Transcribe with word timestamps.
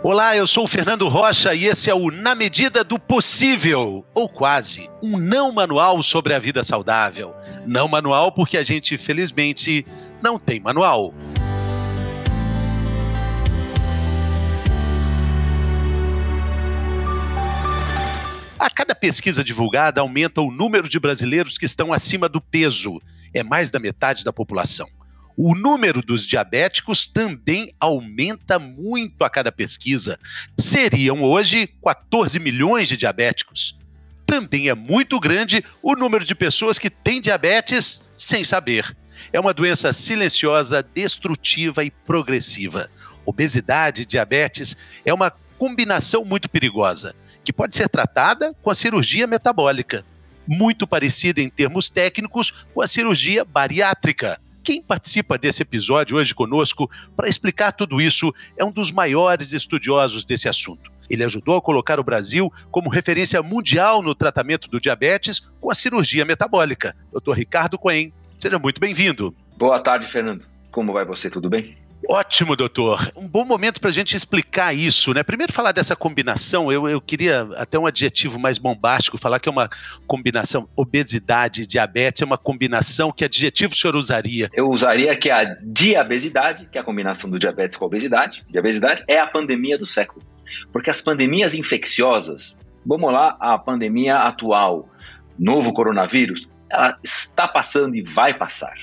Olá, 0.00 0.36
eu 0.36 0.46
sou 0.46 0.62
o 0.62 0.68
Fernando 0.68 1.08
Rocha 1.08 1.52
e 1.56 1.66
esse 1.66 1.90
é 1.90 1.94
o 1.94 2.08
Na 2.12 2.32
Medida 2.32 2.84
do 2.84 3.00
Possível, 3.00 4.06
ou 4.14 4.28
quase, 4.28 4.88
um 5.02 5.18
não 5.18 5.50
manual 5.50 6.00
sobre 6.04 6.32
a 6.32 6.38
vida 6.38 6.62
saudável. 6.62 7.34
Não 7.66 7.88
manual 7.88 8.30
porque 8.30 8.56
a 8.56 8.62
gente, 8.62 8.96
felizmente, 8.96 9.84
não 10.22 10.38
tem 10.38 10.60
manual. 10.60 11.12
A 18.56 18.70
cada 18.70 18.94
pesquisa 18.94 19.42
divulgada 19.42 20.00
aumenta 20.00 20.40
o 20.40 20.52
número 20.52 20.88
de 20.88 21.00
brasileiros 21.00 21.58
que 21.58 21.66
estão 21.66 21.92
acima 21.92 22.28
do 22.28 22.40
peso. 22.40 23.00
É 23.34 23.42
mais 23.42 23.68
da 23.68 23.80
metade 23.80 24.22
da 24.22 24.32
população. 24.32 24.97
O 25.40 25.54
número 25.54 26.02
dos 26.02 26.26
diabéticos 26.26 27.06
também 27.06 27.72
aumenta 27.78 28.58
muito 28.58 29.22
a 29.22 29.30
cada 29.30 29.52
pesquisa. 29.52 30.18
Seriam 30.58 31.22
hoje 31.22 31.68
14 31.80 32.40
milhões 32.40 32.88
de 32.88 32.96
diabéticos. 32.96 33.78
Também 34.26 34.68
é 34.68 34.74
muito 34.74 35.20
grande 35.20 35.64
o 35.80 35.94
número 35.94 36.24
de 36.24 36.34
pessoas 36.34 36.76
que 36.76 36.90
têm 36.90 37.20
diabetes 37.20 38.00
sem 38.14 38.42
saber. 38.42 38.96
É 39.32 39.38
uma 39.38 39.54
doença 39.54 39.92
silenciosa, 39.92 40.82
destrutiva 40.82 41.84
e 41.84 41.92
progressiva. 41.92 42.90
Obesidade 43.24 44.02
e 44.02 44.06
diabetes 44.06 44.76
é 45.04 45.14
uma 45.14 45.30
combinação 45.56 46.24
muito 46.24 46.48
perigosa, 46.48 47.14
que 47.44 47.52
pode 47.52 47.76
ser 47.76 47.88
tratada 47.88 48.56
com 48.60 48.70
a 48.70 48.74
cirurgia 48.74 49.28
metabólica, 49.28 50.04
muito 50.44 50.84
parecida 50.84 51.40
em 51.40 51.48
termos 51.48 51.88
técnicos 51.88 52.50
com 52.74 52.82
a 52.82 52.88
cirurgia 52.88 53.44
bariátrica. 53.44 54.40
Quem 54.68 54.82
participa 54.82 55.38
desse 55.38 55.62
episódio 55.62 56.18
hoje 56.18 56.34
conosco 56.34 56.90
para 57.16 57.26
explicar 57.26 57.72
tudo 57.72 58.02
isso 58.02 58.30
é 58.54 58.62
um 58.62 58.70
dos 58.70 58.92
maiores 58.92 59.54
estudiosos 59.54 60.26
desse 60.26 60.46
assunto. 60.46 60.92
Ele 61.08 61.24
ajudou 61.24 61.56
a 61.56 61.62
colocar 61.62 61.98
o 61.98 62.04
Brasil 62.04 62.52
como 62.70 62.90
referência 62.90 63.42
mundial 63.42 64.02
no 64.02 64.14
tratamento 64.14 64.68
do 64.68 64.78
diabetes 64.78 65.40
com 65.58 65.70
a 65.70 65.74
cirurgia 65.74 66.26
metabólica. 66.26 66.94
Dr. 67.10 67.32
Ricardo 67.32 67.78
Coen, 67.78 68.12
seja 68.38 68.58
muito 68.58 68.78
bem-vindo. 68.78 69.34
Boa 69.56 69.80
tarde, 69.80 70.06
Fernando. 70.06 70.44
Como 70.70 70.92
vai 70.92 71.06
você? 71.06 71.30
Tudo 71.30 71.48
bem? 71.48 71.74
Ótimo, 72.10 72.56
doutor. 72.56 73.12
Um 73.14 73.28
bom 73.28 73.44
momento 73.44 73.82
para 73.82 73.90
a 73.90 73.92
gente 73.92 74.16
explicar 74.16 74.74
isso, 74.74 75.12
né? 75.12 75.22
Primeiro 75.22 75.52
falar 75.52 75.72
dessa 75.72 75.94
combinação, 75.94 76.72
eu, 76.72 76.88
eu 76.88 77.02
queria 77.02 77.46
até 77.54 77.78
um 77.78 77.84
adjetivo 77.84 78.38
mais 78.38 78.56
bombástico, 78.56 79.18
falar 79.18 79.38
que 79.38 79.46
é 79.46 79.52
uma 79.52 79.68
combinação 80.06 80.66
obesidade 80.74 81.62
e 81.62 81.66
diabetes, 81.66 82.22
é 82.22 82.24
uma 82.24 82.38
combinação, 82.38 83.12
que 83.12 83.26
adjetivo 83.26 83.74
o 83.74 83.76
senhor 83.76 83.94
usaria? 83.94 84.48
Eu 84.54 84.70
usaria 84.70 85.14
que 85.14 85.30
a 85.30 85.44
diabesidade, 85.62 86.66
que 86.72 86.78
é 86.78 86.80
a 86.80 86.84
combinação 86.84 87.28
do 87.28 87.38
diabetes 87.38 87.76
com 87.76 87.84
a 87.84 87.88
obesidade, 87.88 88.42
diabesidade, 88.48 89.04
é 89.06 89.20
a 89.20 89.26
pandemia 89.26 89.76
do 89.76 89.84
século. 89.84 90.24
Porque 90.72 90.88
as 90.88 91.02
pandemias 91.02 91.54
infecciosas, 91.54 92.56
vamos 92.86 93.12
lá, 93.12 93.36
a 93.38 93.58
pandemia 93.58 94.16
atual, 94.16 94.88
novo 95.38 95.74
coronavírus, 95.74 96.48
ela 96.70 96.98
está 97.04 97.46
passando 97.46 97.96
e 97.96 98.02
vai 98.02 98.32
passar. 98.32 98.74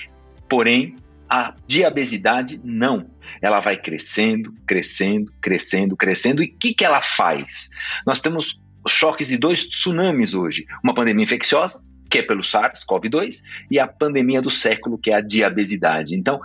Porém, 0.48 0.96
a 1.30 1.54
diabesidade, 1.68 2.60
não. 2.64 3.10
Ela 3.42 3.60
vai 3.60 3.78
crescendo, 3.78 4.54
crescendo, 4.68 5.32
crescendo, 5.42 5.96
crescendo. 5.96 6.44
E 6.44 6.48
o 6.48 6.58
que, 6.58 6.74
que 6.74 6.86
ela 6.86 7.02
faz? 7.02 7.70
Nós 8.06 8.22
temos 8.22 8.60
choques 8.88 9.28
de 9.28 9.38
dois 9.38 9.66
tsunamis 9.66 10.34
hoje: 10.34 10.66
uma 10.84 10.94
pandemia 10.94 11.24
infecciosa, 11.24 11.84
que 12.10 12.20
é 12.20 12.22
pelo 12.22 12.42
SARS-CoV-2, 12.42 13.42
e 13.70 13.80
a 13.80 13.88
pandemia 13.88 14.42
do 14.42 14.50
século, 14.50 14.98
que 14.98 15.12
é 15.12 15.16
a 15.16 15.22
diabesidade. 15.22 16.16
Então, 16.16 16.40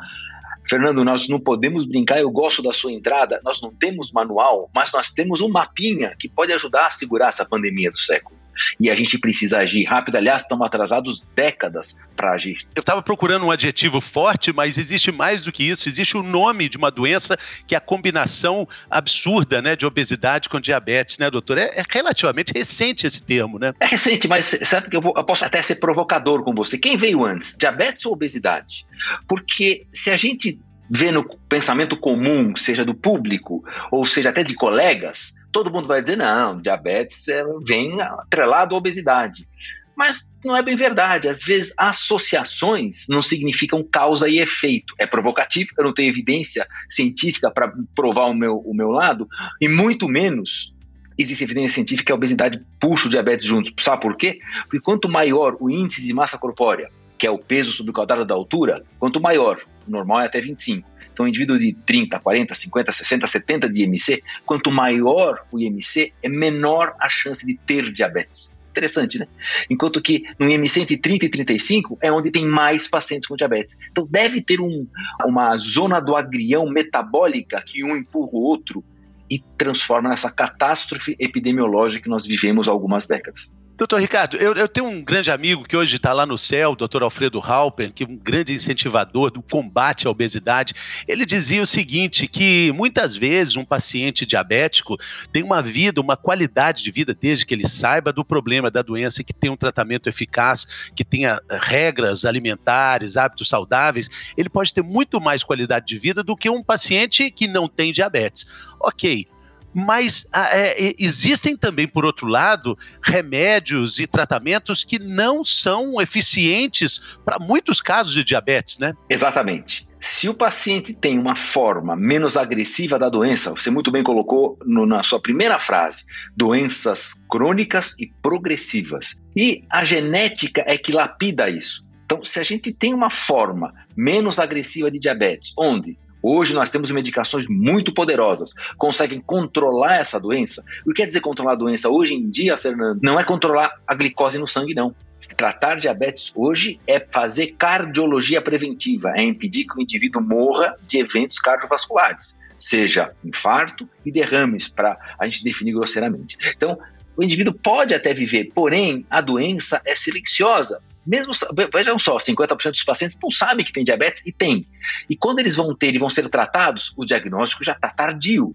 Fernando, 0.68 1.04
nós 1.04 1.28
não 1.28 1.40
podemos 1.40 1.84
brincar, 1.84 2.20
eu 2.20 2.30
gosto 2.30 2.62
da 2.62 2.72
sua 2.72 2.92
entrada, 2.92 3.40
nós 3.44 3.60
não 3.60 3.72
temos 3.72 4.12
manual, 4.12 4.70
mas 4.74 4.92
nós 4.92 5.10
temos 5.10 5.40
um 5.40 5.48
mapinha 5.48 6.14
que 6.18 6.28
pode 6.28 6.52
ajudar 6.52 6.86
a 6.86 6.90
segurar 6.90 7.28
essa 7.28 7.44
pandemia 7.44 7.90
do 7.90 7.98
século 7.98 8.39
e 8.78 8.91
a 8.91 8.94
gente 8.94 9.19
precisa 9.19 9.58
agir 9.58 9.84
rápido. 9.84 10.16
Aliás, 10.16 10.42
estamos 10.42 10.66
atrasados 10.66 11.25
décadas 11.34 11.97
para 12.16 12.32
agir. 12.32 12.59
Eu 12.75 12.81
estava 12.81 13.03
procurando 13.03 13.47
um 13.47 13.50
adjetivo 13.50 14.00
forte, 14.00 14.53
mas 14.53 14.78
existe 14.78 15.10
mais 15.12 15.43
do 15.43 15.53
que 15.53 15.62
isso. 15.62 15.88
Existe 15.88 16.16
o 16.16 16.22
nome 16.22 16.69
de 16.69 16.76
uma 16.76 16.91
doença 16.91 17.37
que 17.66 17.75
é 17.75 17.78
a 17.78 17.81
combinação 17.81 18.69
absurda 18.91 19.62
né, 19.62 19.76
de 19.76 19.87
obesidade 19.87 20.49
com 20.49 20.60
diabetes, 20.60 21.19
né, 21.19 21.31
doutor? 21.31 21.59
É, 21.59 21.81
é 21.81 21.84
relativamente 21.88 22.53
recente 22.54 23.06
esse 23.06 23.22
termo, 23.22 23.59
né? 23.59 23.72
É 23.81 23.87
recente, 23.87 24.28
mas 24.28 24.59
sabe 24.62 24.88
que 24.88 24.97
eu, 24.97 25.00
vou, 25.00 25.15
eu 25.16 25.25
posso 25.25 25.44
até 25.44 25.60
ser 25.62 25.76
provocador 25.76 26.43
com 26.43 26.54
você. 26.54 26.78
Quem 26.78 26.97
veio 26.97 27.25
antes, 27.25 27.56
diabetes 27.56 28.04
ou 28.06 28.12
obesidade? 28.12 28.87
Porque 29.26 29.87
se 29.93 30.10
a 30.10 30.16
gente 30.16 30.60
vê 30.91 31.12
no 31.12 31.25
pensamento 31.49 31.97
comum, 31.97 32.56
seja 32.56 32.84
do 32.84 32.94
público 32.94 33.65
ou 33.93 34.04
seja 34.04 34.31
até 34.31 34.43
de 34.43 34.54
colegas, 34.54 35.34
todo 35.53 35.71
mundo 35.71 35.88
vai 35.88 36.00
dizer: 36.00 36.16
não, 36.16 36.61
diabetes 36.61 37.28
é, 37.28 37.44
vem 37.65 38.00
atrelado 38.00 38.75
à 38.75 38.78
obesidade. 38.78 39.49
Mas 39.97 40.27
não 40.44 40.56
é 40.56 40.62
bem 40.62 40.77
verdade. 40.77 41.28
Às 41.28 41.44
vezes, 41.44 41.75
associações 41.78 43.06
não 43.09 43.21
significam 43.21 43.83
causa 43.83 44.28
e 44.28 44.38
efeito. 44.38 44.94
É 44.99 45.06
provocativo, 45.06 45.72
eu 45.77 45.84
não 45.84 45.93
tenho 45.93 46.09
evidência 46.09 46.66
científica 46.88 47.50
para 47.50 47.72
provar 47.94 48.27
o 48.27 48.34
meu, 48.34 48.56
o 48.59 48.75
meu 48.75 48.91
lado, 48.91 49.28
e 49.61 49.69
muito 49.69 50.09
menos 50.09 50.75
existe 51.19 51.44
evidência 51.44 51.75
científica 51.75 52.06
que 52.06 52.12
a 52.12 52.15
obesidade 52.15 52.62
puxa 52.81 53.06
o 53.06 53.11
diabetes 53.11 53.47
juntos. 53.47 53.72
Sabe 53.78 54.00
por 54.00 54.17
quê? 54.17 54.38
Porque 54.62 54.81
quanto 54.81 55.09
maior 55.09 55.56
o 55.61 55.69
índice 55.69 56.03
de 56.03 56.15
massa 56.15 56.38
corpórea, 56.38 56.91
que 57.19 57.27
é 57.27 57.31
o 57.31 57.38
peso 57.38 57.72
sobre 57.72 57.91
o 57.91 57.94
quadrado 57.94 58.25
da 58.25 58.34
altura, 58.34 58.82
quanto 58.99 59.21
maior, 59.21 59.61
o 59.87 59.91
normal 59.91 60.22
é 60.22 60.27
até 60.27 60.41
25, 60.41 60.88
então, 61.12 61.26
um 61.26 61.28
indivíduo 61.28 61.59
de 61.59 61.72
30, 61.72 62.19
40, 62.19 62.54
50, 62.54 62.93
60, 62.93 63.26
70 63.26 63.69
de 63.69 63.82
IMC, 63.82 64.22
quanto 64.47 64.71
maior 64.71 65.44
o 65.50 65.59
IMC, 65.59 66.12
é 66.22 66.28
menor 66.28 66.94
a 66.98 67.09
chance 67.09 67.44
de 67.44 67.56
ter 67.59 67.93
diabetes. 67.93 68.54
Interessante, 68.71 69.19
né? 69.19 69.26
Enquanto 69.69 70.00
que 70.00 70.22
no 70.38 70.49
IMC 70.49 70.82
entre 70.82 70.97
30 70.97 71.26
e 71.26 71.28
35 71.28 71.99
é 72.00 72.12
onde 72.12 72.31
tem 72.31 72.47
mais 72.47 72.87
pacientes 72.87 73.26
com 73.26 73.34
diabetes. 73.34 73.76
Então 73.91 74.06
deve 74.09 74.41
ter 74.41 74.60
um, 74.60 74.87
uma 75.25 75.56
zona 75.56 75.99
do 75.99 76.15
agrião 76.15 76.70
metabólica 76.70 77.60
que 77.60 77.82
um 77.82 77.97
empurra 77.97 78.31
o 78.32 78.43
outro 78.43 78.84
e 79.28 79.41
transforma 79.59 80.09
nessa 80.09 80.31
catástrofe 80.31 81.16
epidemiológica 81.19 82.04
que 82.04 82.09
nós 82.09 82.26
vivemos 82.26 82.69
há 82.69 82.72
algumas 82.72 83.09
décadas. 83.09 83.54
Doutor 83.80 83.98
Ricardo, 83.98 84.36
eu, 84.36 84.52
eu, 84.52 84.68
tenho 84.68 84.86
um 84.86 85.02
grande 85.02 85.30
amigo 85.30 85.64
que 85.64 85.74
hoje 85.74 85.96
está 85.96 86.12
lá 86.12 86.26
no 86.26 86.36
céu, 86.36 86.72
o 86.72 86.76
doutor 86.76 87.02
Alfredo 87.02 87.41
Halper, 87.41 87.91
que 87.91 88.04
é 88.04 88.06
um 88.06 88.14
grande 88.14 88.52
incentivador 88.52 89.30
do 89.30 89.41
combate 89.41 90.06
à 90.06 90.10
obesidade. 90.10 90.74
Ele 91.08 91.24
dizia 91.24 91.62
o 91.62 91.66
seguinte: 91.66 92.28
que 92.28 92.70
muitas 92.72 93.16
vezes 93.16 93.56
um 93.56 93.64
paciente 93.64 94.26
diabético 94.26 94.98
tem 95.32 95.42
uma 95.42 95.62
vida, 95.62 95.98
uma 95.98 96.14
qualidade 96.14 96.82
de 96.82 96.90
vida, 96.90 97.16
desde 97.19 97.46
que 97.46 97.54
ele 97.54 97.66
saiba 97.66 98.12
do 98.12 98.22
problema 98.22 98.70
da 98.70 98.82
doença, 98.82 99.24
que 99.24 99.32
tem 99.32 99.48
um 99.48 99.56
tratamento 99.56 100.10
eficaz, 100.10 100.90
que 100.94 101.02
tenha 101.02 101.40
regras 101.48 102.26
alimentares, 102.26 103.16
hábitos 103.16 103.48
saudáveis, 103.48 104.10
ele 104.36 104.50
pode 104.50 104.74
ter 104.74 104.82
muito 104.82 105.19
mais 105.19 105.42
qualidade 105.42 105.86
de 105.86 105.98
vida 105.98 106.22
do 106.22 106.36
que 106.36 106.50
um 106.50 106.62
paciente 106.62 107.30
que 107.30 107.48
não 107.48 107.66
tem 107.66 107.92
diabetes. 107.92 108.46
Ok 108.78 109.26
mas 109.72 110.26
ah, 110.32 110.48
é, 110.53 110.94
existem 110.98 111.56
também, 111.56 111.86
por 111.86 112.04
outro 112.04 112.26
lado, 112.26 112.76
remédios 113.03 113.98
e 113.98 114.06
tratamentos 114.06 114.84
que 114.84 114.98
não 114.98 115.44
são 115.44 116.00
eficientes 116.00 117.00
para 117.25 117.38
muitos 117.38 117.81
casos 117.81 118.12
de 118.12 118.25
diabetes, 118.25 118.78
né? 118.78 118.94
Exatamente. 119.08 119.88
Se 120.00 120.28
o 120.28 120.34
paciente 120.34 120.94
tem 120.94 121.19
uma 121.19 121.36
forma 121.36 121.94
menos 121.94 122.36
agressiva 122.36 122.98
da 122.98 123.10
doença, 123.10 123.50
você 123.50 123.70
muito 123.70 123.91
bem 123.91 124.03
colocou 124.03 124.58
no, 124.64 124.86
na 124.86 125.03
sua 125.03 125.20
primeira 125.20 125.58
frase, 125.58 126.04
doenças 126.34 127.22
crônicas 127.31 127.98
e 127.98 128.10
progressivas. 128.22 129.20
E 129.37 129.62
a 129.70 129.84
genética 129.84 130.64
é 130.66 130.78
que 130.78 130.91
lapida 130.91 131.50
isso. 131.50 131.84
Então, 132.06 132.25
se 132.25 132.41
a 132.41 132.42
gente 132.42 132.72
tem 132.72 132.94
uma 132.94 133.10
forma 133.10 133.72
menos 133.94 134.38
agressiva 134.38 134.91
de 134.91 134.98
diabetes, 134.98 135.52
onde 135.56 135.98
Hoje 136.22 136.54
nós 136.54 136.70
temos 136.70 136.91
medicações 136.91 137.47
muito 137.48 137.92
poderosas, 137.94 138.53
conseguem 138.76 139.20
controlar 139.20 139.96
essa 139.96 140.20
doença. 140.20 140.62
O 140.84 140.90
que 140.90 140.96
quer 141.02 141.06
dizer 141.06 141.20
controlar 141.20 141.52
a 141.52 141.56
doença 141.56 141.88
hoje 141.88 142.14
em 142.14 142.28
dia, 142.28 142.56
Fernando? 142.56 143.00
Não 143.02 143.19
é 143.19 143.25
controlar 143.25 143.72
a 143.87 143.94
glicose 143.94 144.38
no 144.38 144.46
sangue, 144.46 144.75
não. 144.75 144.94
Tratar 145.37 145.76
diabetes 145.76 146.32
hoje 146.34 146.81
é 146.87 146.99
fazer 146.99 147.49
cardiologia 147.58 148.40
preventiva, 148.40 149.12
é 149.14 149.22
impedir 149.22 149.64
que 149.64 149.78
o 149.78 149.82
indivíduo 149.82 150.22
morra 150.22 150.75
de 150.87 150.99
eventos 150.99 151.38
cardiovasculares, 151.38 152.38
seja 152.58 153.12
infarto 153.25 153.88
e 154.05 154.11
derrames, 154.11 154.69
para 154.69 154.99
a 155.19 155.26
gente 155.26 155.44
definir 155.44 155.72
grosseiramente. 155.72 156.38
Então, 156.56 156.78
o 157.17 157.22
indivíduo 157.22 157.52
pode 157.52 157.94
até 157.94 158.14
viver, 158.14 158.50
porém 158.55 159.05
a 159.11 159.20
doença 159.20 159.82
é 159.84 159.94
silenciosa. 159.94 160.81
Mesmo, 161.06 161.32
vejam 161.73 161.99
só, 161.99 162.19
50% 162.19 162.73
dos 162.73 162.85
pacientes 162.85 163.19
não 163.23 163.31
sabem 163.31 163.64
que 163.64 163.73
tem 163.73 163.82
diabetes 163.82 164.25
e 164.26 164.32
tem. 164.32 164.64
E 165.08 165.17
quando 165.17 165.38
eles 165.38 165.56
vão 165.56 165.75
ter 165.75 165.94
e 165.94 165.99
vão 165.99 166.11
ser 166.11 166.29
tratados, 166.29 166.93
o 166.97 167.05
diagnóstico 167.05 167.64
já 167.64 167.73
está 167.73 167.88
tardio. 167.88 168.55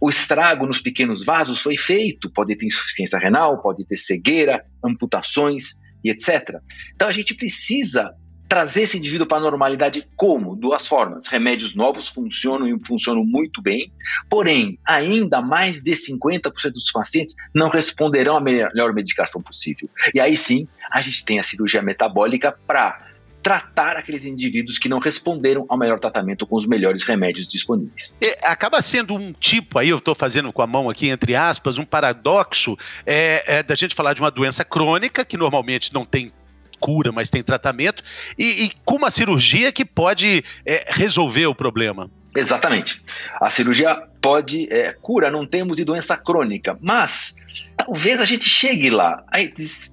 O 0.00 0.08
estrago 0.08 0.66
nos 0.66 0.80
pequenos 0.80 1.24
vasos 1.24 1.60
foi 1.60 1.76
feito, 1.76 2.30
pode 2.30 2.56
ter 2.56 2.66
insuficiência 2.66 3.18
renal, 3.18 3.60
pode 3.60 3.86
ter 3.86 3.96
cegueira, 3.96 4.64
amputações 4.84 5.80
e 6.04 6.10
etc. 6.10 6.60
Então 6.94 7.08
a 7.08 7.12
gente 7.12 7.34
precisa 7.34 8.14
trazer 8.50 8.82
esse 8.82 8.98
indivíduo 8.98 9.28
para 9.28 9.38
a 9.38 9.40
normalidade 9.40 10.04
como? 10.16 10.56
Duas 10.56 10.84
formas. 10.84 11.28
Remédios 11.28 11.76
novos 11.76 12.08
funcionam 12.08 12.66
e 12.66 12.76
funcionam 12.84 13.24
muito 13.24 13.62
bem, 13.62 13.92
porém, 14.28 14.76
ainda 14.84 15.40
mais 15.40 15.80
de 15.80 15.92
50% 15.92 16.72
dos 16.72 16.90
pacientes 16.90 17.36
não 17.54 17.68
responderão 17.68 18.36
à 18.36 18.40
melhor 18.40 18.92
medicação 18.92 19.40
possível. 19.40 19.88
E 20.12 20.18
aí 20.18 20.36
sim, 20.36 20.66
a 20.90 21.00
gente 21.00 21.24
tem 21.24 21.38
a 21.38 21.44
cirurgia 21.44 21.80
metabólica 21.80 22.52
para 22.66 23.06
tratar 23.40 23.96
aqueles 23.96 24.24
indivíduos 24.24 24.78
que 24.78 24.88
não 24.88 24.98
responderam 24.98 25.64
ao 25.68 25.78
melhor 25.78 26.00
tratamento 26.00 26.44
com 26.44 26.56
os 26.56 26.66
melhores 26.66 27.04
remédios 27.04 27.46
disponíveis. 27.46 28.16
E 28.20 28.36
acaba 28.42 28.82
sendo 28.82 29.14
um 29.14 29.32
tipo, 29.32 29.78
aí 29.78 29.90
eu 29.90 29.98
estou 29.98 30.14
fazendo 30.14 30.52
com 30.52 30.60
a 30.60 30.66
mão 30.66 30.90
aqui, 30.90 31.08
entre 31.08 31.36
aspas, 31.36 31.78
um 31.78 31.84
paradoxo 31.84 32.76
é, 33.06 33.58
é, 33.58 33.62
da 33.62 33.76
gente 33.76 33.94
falar 33.94 34.12
de 34.12 34.20
uma 34.20 34.30
doença 34.30 34.64
crônica, 34.64 35.24
que 35.24 35.36
normalmente 35.36 35.94
não 35.94 36.04
tem 36.04 36.32
cura, 36.80 37.12
mas 37.12 37.30
tem 37.30 37.42
tratamento, 37.42 38.02
e, 38.38 38.64
e 38.64 38.72
com 38.84 38.96
uma 38.96 39.10
cirurgia 39.10 39.70
que 39.70 39.84
pode 39.84 40.42
é, 40.64 40.86
resolver 40.88 41.46
o 41.46 41.54
problema. 41.54 42.10
Exatamente. 42.36 43.02
A 43.40 43.50
cirurgia 43.50 43.94
pode 44.20 44.72
é, 44.72 44.92
cura, 44.92 45.30
não 45.30 45.44
temos 45.44 45.76
de 45.76 45.84
doença 45.84 46.16
crônica, 46.16 46.78
mas 46.80 47.34
talvez 47.76 48.20
a 48.20 48.24
gente 48.24 48.48
chegue 48.48 48.88
lá. 48.88 49.24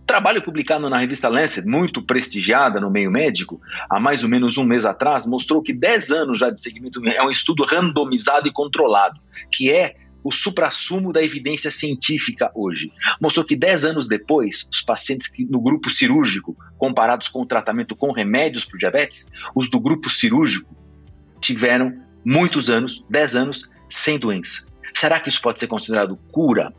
Trabalho 0.06 0.42
publicado 0.44 0.88
na 0.88 1.00
revista 1.00 1.30
Lancet, 1.30 1.66
muito 1.66 2.01
prestigiada 2.01 2.80
no 2.80 2.92
meio 2.92 3.10
médico, 3.10 3.60
há 3.90 4.00
mais 4.00 4.24
ou 4.24 4.30
menos 4.30 4.57
um 4.57 4.63
mês 4.63 4.86
atrás, 4.86 5.25
mostrou 5.25 5.63
que 5.63 5.74
10 5.74 6.12
anos 6.12 6.40
já 6.40 6.51
de 6.51 6.62
segmento 6.62 7.01
é 7.07 7.24
um 7.24 7.30
estudo 7.30 7.66
randomizado 7.66 8.48
e 8.48 8.51
controlado, 8.51 9.19
que 9.51 9.72
é 9.72 9.95
o 10.28 10.32
suprassumo 10.32 11.14
da 11.14 11.24
evidência 11.24 11.72
científica 11.72 12.52
hoje. 12.54 12.92
Mostrou 13.22 13.46
que 13.46 13.56
10 13.56 13.86
anos 13.86 14.10
depois, 14.10 14.68
os 14.70 14.82
pacientes 14.82 15.30
que, 15.30 15.46
no 15.46 15.62
grupo 15.62 15.90
cirúrgico, 15.90 16.54
comparados 16.78 17.30
com 17.30 17.44
o 17.44 17.46
tratamento 17.46 17.96
com 17.96 18.12
remédios 18.12 18.66
para 18.66 18.76
o 18.76 18.78
diabetes, 18.78 19.32
os 19.56 19.70
do 19.70 19.80
grupo 19.80 20.10
cirúrgico 20.10 20.76
tiveram 21.40 21.98
muitos 22.26 22.70
anos, 22.70 23.06
10 23.10 23.36
anos, 23.38 23.70
sem 23.90 24.20
doença. 24.20 24.66
Será 24.94 25.18
que 25.18 25.30
isso 25.30 25.42
pode 25.42 25.60
ser 25.60 25.68
considerado 25.68 26.18
cura? 26.30 26.74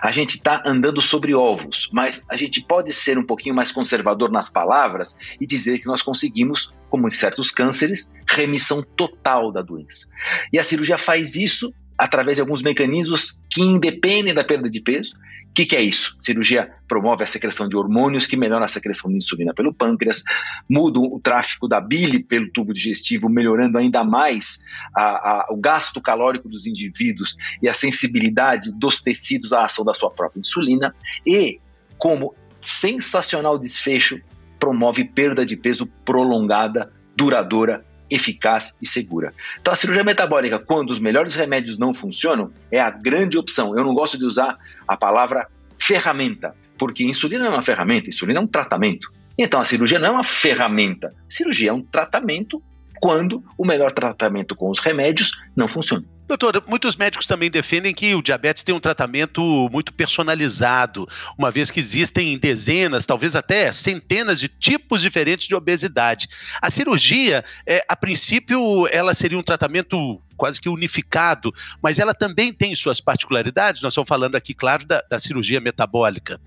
A 0.00 0.12
gente 0.12 0.36
está 0.36 0.62
andando 0.64 1.00
sobre 1.00 1.34
ovos, 1.34 1.90
mas 1.92 2.24
a 2.28 2.36
gente 2.36 2.62
pode 2.62 2.92
ser 2.92 3.18
um 3.18 3.26
pouquinho 3.26 3.54
mais 3.54 3.72
conservador 3.72 4.30
nas 4.30 4.48
palavras 4.48 5.16
e 5.40 5.46
dizer 5.46 5.80
que 5.80 5.86
nós 5.86 6.02
conseguimos, 6.02 6.72
como 6.88 7.08
em 7.08 7.10
certos 7.10 7.50
cânceres, 7.50 8.12
remissão 8.28 8.80
total 8.80 9.50
da 9.50 9.60
doença. 9.60 10.06
E 10.52 10.58
a 10.58 10.62
cirurgia 10.62 10.98
faz 10.98 11.34
isso 11.34 11.74
através 12.02 12.36
de 12.36 12.40
alguns 12.40 12.62
mecanismos 12.62 13.40
que 13.48 13.62
independem 13.62 14.34
da 14.34 14.42
perda 14.42 14.68
de 14.68 14.80
peso. 14.80 15.14
O 15.48 15.54
que, 15.54 15.64
que, 15.64 15.76
é 15.76 15.80
isso? 15.80 16.16
Cirurgia 16.18 16.68
promove 16.88 17.22
a 17.22 17.26
secreção 17.28 17.68
de 17.68 17.76
hormônios 17.76 18.26
que 18.26 18.36
melhoram 18.36 18.64
a 18.64 18.68
secreção 18.68 19.08
de 19.08 19.18
insulina 19.18 19.54
pelo 19.54 19.72
pâncreas, 19.72 20.24
mudam 20.68 21.04
o 21.04 21.20
tráfego 21.20 21.68
da 21.68 21.80
bile 21.80 22.20
pelo 22.20 22.50
tubo 22.50 22.74
digestivo, 22.74 23.28
melhorando 23.28 23.78
ainda 23.78 24.02
mais 24.02 24.58
a, 24.96 25.02
a, 25.02 25.46
o 25.50 25.56
gasto 25.56 26.00
calórico 26.00 26.48
dos 26.48 26.66
indivíduos 26.66 27.36
e 27.62 27.68
a 27.68 27.74
sensibilidade 27.74 28.76
dos 28.80 29.00
tecidos 29.00 29.52
à 29.52 29.62
ação 29.62 29.84
da 29.84 29.94
sua 29.94 30.10
própria 30.10 30.40
insulina. 30.40 30.92
E, 31.24 31.60
como 31.98 32.34
sensacional 32.60 33.56
desfecho, 33.60 34.20
promove 34.58 35.04
perda 35.04 35.46
de 35.46 35.56
peso 35.56 35.86
prolongada, 36.04 36.92
duradoura 37.14 37.84
eficaz 38.14 38.78
e 38.80 38.86
segura. 38.86 39.32
Então, 39.60 39.72
a 39.72 39.76
cirurgia 39.76 40.04
metabólica, 40.04 40.58
quando 40.58 40.90
os 40.90 40.98
melhores 40.98 41.34
remédios 41.34 41.78
não 41.78 41.94
funcionam, 41.94 42.50
é 42.70 42.80
a 42.80 42.90
grande 42.90 43.38
opção. 43.38 43.76
Eu 43.76 43.84
não 43.84 43.94
gosto 43.94 44.18
de 44.18 44.24
usar 44.24 44.58
a 44.86 44.96
palavra 44.96 45.48
ferramenta, 45.78 46.54
porque 46.78 47.04
insulina 47.04 47.44
não 47.44 47.52
é 47.52 47.56
uma 47.56 47.62
ferramenta, 47.62 48.08
insulina 48.08 48.38
é 48.38 48.42
um 48.42 48.46
tratamento. 48.46 49.12
Então, 49.36 49.60
a 49.60 49.64
cirurgia 49.64 49.98
não 49.98 50.08
é 50.08 50.10
uma 50.10 50.24
ferramenta, 50.24 51.08
a 51.08 51.30
cirurgia 51.30 51.70
é 51.70 51.72
um 51.72 51.82
tratamento 51.82 52.62
quando 53.00 53.42
o 53.58 53.66
melhor 53.66 53.90
tratamento 53.90 54.54
com 54.54 54.70
os 54.70 54.78
remédios 54.78 55.32
não 55.56 55.66
funciona. 55.66 56.04
Doutor, 56.38 56.64
muitos 56.66 56.96
médicos 56.96 57.26
também 57.26 57.50
defendem 57.50 57.92
que 57.92 58.14
o 58.14 58.22
diabetes 58.22 58.62
tem 58.62 58.74
um 58.74 58.80
tratamento 58.80 59.68
muito 59.70 59.92
personalizado, 59.92 61.06
uma 61.36 61.50
vez 61.50 61.70
que 61.70 61.78
existem 61.78 62.38
dezenas, 62.38 63.04
talvez 63.04 63.36
até 63.36 63.70
centenas 63.70 64.40
de 64.40 64.48
tipos 64.48 65.02
diferentes 65.02 65.46
de 65.46 65.54
obesidade. 65.54 66.26
A 66.62 66.70
cirurgia, 66.70 67.44
é, 67.66 67.84
a 67.86 67.94
princípio, 67.94 68.88
ela 68.88 69.12
seria 69.12 69.38
um 69.38 69.42
tratamento 69.42 70.22
quase 70.34 70.58
que 70.58 70.70
unificado, 70.70 71.52
mas 71.82 71.98
ela 71.98 72.14
também 72.14 72.50
tem 72.50 72.74
suas 72.74 72.98
particularidades. 72.98 73.82
Nós 73.82 73.92
estamos 73.92 74.08
falando 74.08 74.34
aqui, 74.34 74.54
claro, 74.54 74.86
da, 74.86 75.02
da 75.02 75.18
cirurgia 75.18 75.60
metabólica. 75.60 76.40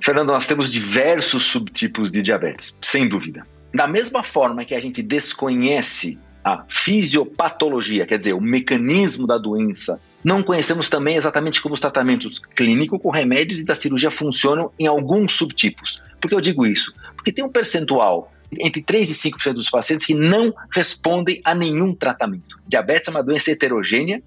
Fernando, 0.00 0.30
nós 0.30 0.46
temos 0.46 0.72
diversos 0.72 1.42
subtipos 1.44 2.10
de 2.10 2.22
diabetes, 2.22 2.74
sem 2.80 3.06
dúvida. 3.06 3.46
Da 3.74 3.86
mesma 3.86 4.22
forma 4.22 4.64
que 4.64 4.74
a 4.74 4.80
gente 4.80 5.02
desconhece 5.02 6.18
a 6.46 6.64
fisiopatologia, 6.68 8.06
quer 8.06 8.18
dizer, 8.18 8.32
o 8.32 8.40
mecanismo 8.40 9.26
da 9.26 9.36
doença. 9.36 10.00
Não 10.22 10.44
conhecemos 10.44 10.88
também 10.88 11.16
exatamente 11.16 11.60
como 11.60 11.74
os 11.74 11.80
tratamentos 11.80 12.38
clínicos 12.38 13.00
com 13.02 13.10
remédios 13.10 13.58
e 13.58 13.64
da 13.64 13.74
cirurgia 13.74 14.12
funcionam 14.12 14.70
em 14.78 14.86
alguns 14.86 15.32
subtipos. 15.32 16.00
Por 16.20 16.28
que 16.28 16.34
eu 16.36 16.40
digo 16.40 16.64
isso? 16.64 16.94
Porque 17.16 17.32
tem 17.32 17.44
um 17.44 17.50
percentual 17.50 18.32
entre 18.60 18.80
3 18.80 19.10
e 19.10 19.30
5% 19.32 19.54
dos 19.54 19.68
pacientes 19.68 20.06
que 20.06 20.14
não 20.14 20.54
respondem 20.72 21.40
a 21.44 21.52
nenhum 21.52 21.92
tratamento. 21.92 22.60
Diabetes 22.64 23.08
é 23.08 23.10
uma 23.10 23.24
doença 23.24 23.50
heterogênea, 23.50 24.22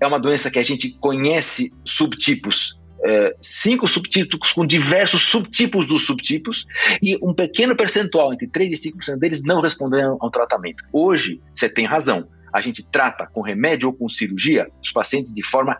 é 0.00 0.06
uma 0.06 0.18
doença 0.18 0.50
que 0.50 0.58
a 0.58 0.64
gente 0.64 0.90
conhece 0.98 1.72
subtipos 1.84 2.76
é, 3.04 3.34
cinco 3.40 3.88
subtipos 3.88 4.52
com 4.52 4.64
diversos 4.64 5.22
subtipos 5.22 5.86
dos 5.86 6.04
subtipos 6.04 6.66
e 7.02 7.18
um 7.22 7.34
pequeno 7.34 7.76
percentual, 7.76 8.32
entre 8.32 8.46
3 8.46 8.72
e 8.72 8.90
5% 8.90 9.18
deles, 9.18 9.42
não 9.44 9.60
responderam 9.60 10.16
ao 10.20 10.30
tratamento. 10.30 10.84
Hoje, 10.92 11.40
você 11.54 11.68
tem 11.68 11.84
razão, 11.84 12.28
a 12.52 12.60
gente 12.60 12.86
trata 12.86 13.26
com 13.26 13.40
remédio 13.40 13.88
ou 13.88 13.94
com 13.94 14.08
cirurgia 14.08 14.68
os 14.82 14.92
pacientes 14.92 15.32
de 15.32 15.42
forma 15.42 15.78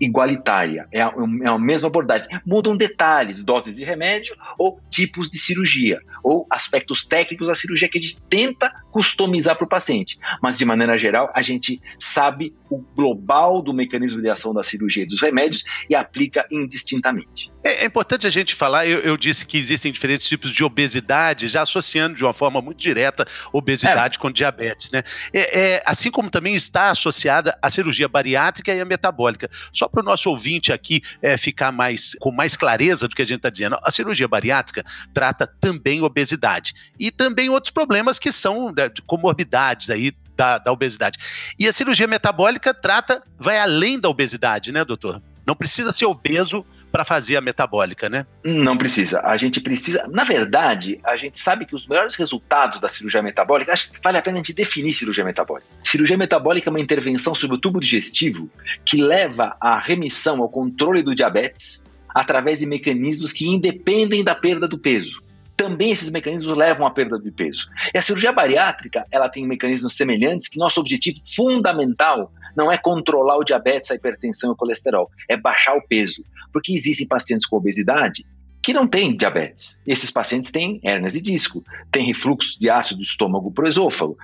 igualitária, 0.00 0.86
é 0.92 1.02
a, 1.02 1.12
é 1.42 1.48
a 1.48 1.58
mesma 1.58 1.88
abordagem. 1.88 2.28
Mudam 2.46 2.76
detalhes, 2.76 3.42
doses 3.42 3.76
de 3.76 3.84
remédio 3.84 4.36
ou 4.56 4.80
tipos 4.90 5.28
de 5.28 5.38
cirurgia, 5.38 6.00
ou 6.22 6.46
aspectos 6.50 7.04
técnicos 7.04 7.48
da 7.48 7.54
cirurgia 7.54 7.88
que 7.88 7.98
a 7.98 8.00
gente 8.00 8.20
tenta 8.28 8.72
customizar 8.98 9.54
para 9.54 9.64
o 9.64 9.68
paciente. 9.68 10.18
Mas, 10.42 10.58
de 10.58 10.64
maneira 10.64 10.98
geral, 10.98 11.30
a 11.32 11.40
gente 11.40 11.80
sabe 11.96 12.52
o 12.68 12.78
global 12.96 13.62
do 13.62 13.72
mecanismo 13.72 14.20
de 14.20 14.28
ação 14.28 14.52
da 14.52 14.64
cirurgia 14.64 15.04
e 15.04 15.06
dos 15.06 15.22
remédios 15.22 15.62
e 15.88 15.94
aplica 15.94 16.44
indistintamente. 16.50 17.48
É, 17.62 17.84
é 17.84 17.86
importante 17.86 18.26
a 18.26 18.30
gente 18.30 18.56
falar, 18.56 18.86
eu, 18.86 18.98
eu, 18.98 19.16
disse 19.16 19.46
que 19.46 19.56
existem 19.56 19.92
diferentes 19.92 20.26
tipos 20.26 20.50
de 20.50 20.64
obesidade, 20.64 21.46
já 21.46 21.62
associando 21.62 22.16
de 22.16 22.24
uma 22.24 22.32
forma 22.32 22.60
muito 22.60 22.78
direta 22.78 23.24
obesidade 23.52 24.16
é. 24.16 24.20
com 24.20 24.32
diabetes, 24.32 24.90
né? 24.90 25.04
É, 25.32 25.60
é, 25.60 25.82
assim 25.86 26.10
como 26.10 26.28
também 26.28 26.56
está 26.56 26.90
associada 26.90 27.56
a 27.62 27.70
cirurgia 27.70 28.08
bariátrica 28.08 28.74
e 28.74 28.80
a 28.80 28.84
metabólica. 28.84 29.48
Só 29.72 29.86
para 29.88 30.02
o 30.02 30.04
nosso 30.04 30.28
ouvinte 30.28 30.72
aqui 30.72 31.00
é, 31.22 31.36
ficar 31.36 31.70
mais 31.70 32.16
com 32.18 32.32
mais 32.32 32.56
clareza 32.56 33.06
do 33.06 33.14
que 33.14 33.22
a 33.22 33.26
gente 33.26 33.38
está 33.38 33.50
dizendo, 33.50 33.78
a 33.80 33.92
cirurgia 33.92 34.26
bariátrica 34.26 34.84
trata 35.14 35.46
também 35.60 36.02
obesidade 36.02 36.74
e 36.98 37.12
também 37.12 37.48
outros 37.48 37.70
problemas 37.70 38.18
que 38.18 38.32
são 38.32 38.72
né, 38.72 38.87
comorbidades 39.06 39.90
aí 39.90 40.12
da, 40.36 40.58
da 40.58 40.72
obesidade. 40.72 41.18
E 41.58 41.66
a 41.66 41.72
cirurgia 41.72 42.06
metabólica 42.06 42.72
trata, 42.72 43.22
vai 43.38 43.58
além 43.58 43.98
da 43.98 44.08
obesidade, 44.08 44.70
né, 44.70 44.84
doutor? 44.84 45.20
Não 45.44 45.56
precisa 45.56 45.90
ser 45.90 46.04
obeso 46.04 46.64
para 46.92 47.04
fazer 47.04 47.36
a 47.36 47.40
metabólica, 47.40 48.08
né? 48.08 48.26
Não 48.44 48.76
precisa. 48.76 49.20
A 49.24 49.36
gente 49.36 49.60
precisa. 49.60 50.06
Na 50.08 50.22
verdade, 50.22 51.00
a 51.02 51.16
gente 51.16 51.38
sabe 51.38 51.64
que 51.64 51.74
os 51.74 51.86
melhores 51.86 52.14
resultados 52.16 52.78
da 52.78 52.88
cirurgia 52.88 53.22
metabólica, 53.22 53.72
acho 53.72 53.90
que 53.90 54.00
vale 54.02 54.18
a 54.18 54.22
pena 54.22 54.36
a 54.36 54.40
gente 54.40 54.52
definir 54.52 54.92
cirurgia 54.92 55.24
metabólica. 55.24 55.66
Cirurgia 55.82 56.16
metabólica 56.16 56.68
é 56.68 56.70
uma 56.70 56.80
intervenção 56.80 57.34
sobre 57.34 57.56
o 57.56 57.58
tubo 57.58 57.80
digestivo 57.80 58.50
que 58.84 59.02
leva 59.02 59.56
à 59.60 59.78
remissão, 59.78 60.42
ao 60.42 60.48
controle 60.48 61.02
do 61.02 61.14
diabetes, 61.14 61.82
através 62.14 62.58
de 62.58 62.66
mecanismos 62.66 63.32
que 63.32 63.46
independem 63.46 64.22
da 64.22 64.34
perda 64.34 64.68
do 64.68 64.78
peso 64.78 65.22
também 65.58 65.90
esses 65.90 66.10
mecanismos 66.12 66.56
levam 66.56 66.86
à 66.86 66.90
perda 66.90 67.18
de 67.18 67.32
peso. 67.32 67.68
E 67.92 67.98
a 67.98 68.02
cirurgia 68.02 68.30
bariátrica, 68.30 69.04
ela 69.10 69.28
tem 69.28 69.44
mecanismos 69.44 69.96
semelhantes 69.96 70.46
que 70.46 70.56
nosso 70.56 70.80
objetivo 70.80 71.18
fundamental 71.34 72.32
não 72.56 72.70
é 72.70 72.78
controlar 72.78 73.36
o 73.36 73.44
diabetes, 73.44 73.90
a 73.90 73.96
hipertensão 73.96 74.50
e 74.50 74.52
o 74.52 74.56
colesterol, 74.56 75.10
é 75.28 75.36
baixar 75.36 75.76
o 75.76 75.82
peso. 75.82 76.24
Porque 76.52 76.72
existem 76.72 77.08
pacientes 77.08 77.44
com 77.44 77.56
obesidade 77.56 78.24
que 78.62 78.72
não 78.72 78.86
têm 78.86 79.16
diabetes. 79.16 79.80
Esses 79.84 80.12
pacientes 80.12 80.52
têm 80.52 80.80
hernias 80.84 81.14
de 81.14 81.20
disco, 81.20 81.64
têm 81.90 82.04
refluxo 82.04 82.56
de 82.56 82.70
ácido 82.70 83.00
do 83.00 83.04
estômago 83.04 83.50
para 83.50 83.64
o 83.64 83.68
esôfago, 83.68 84.16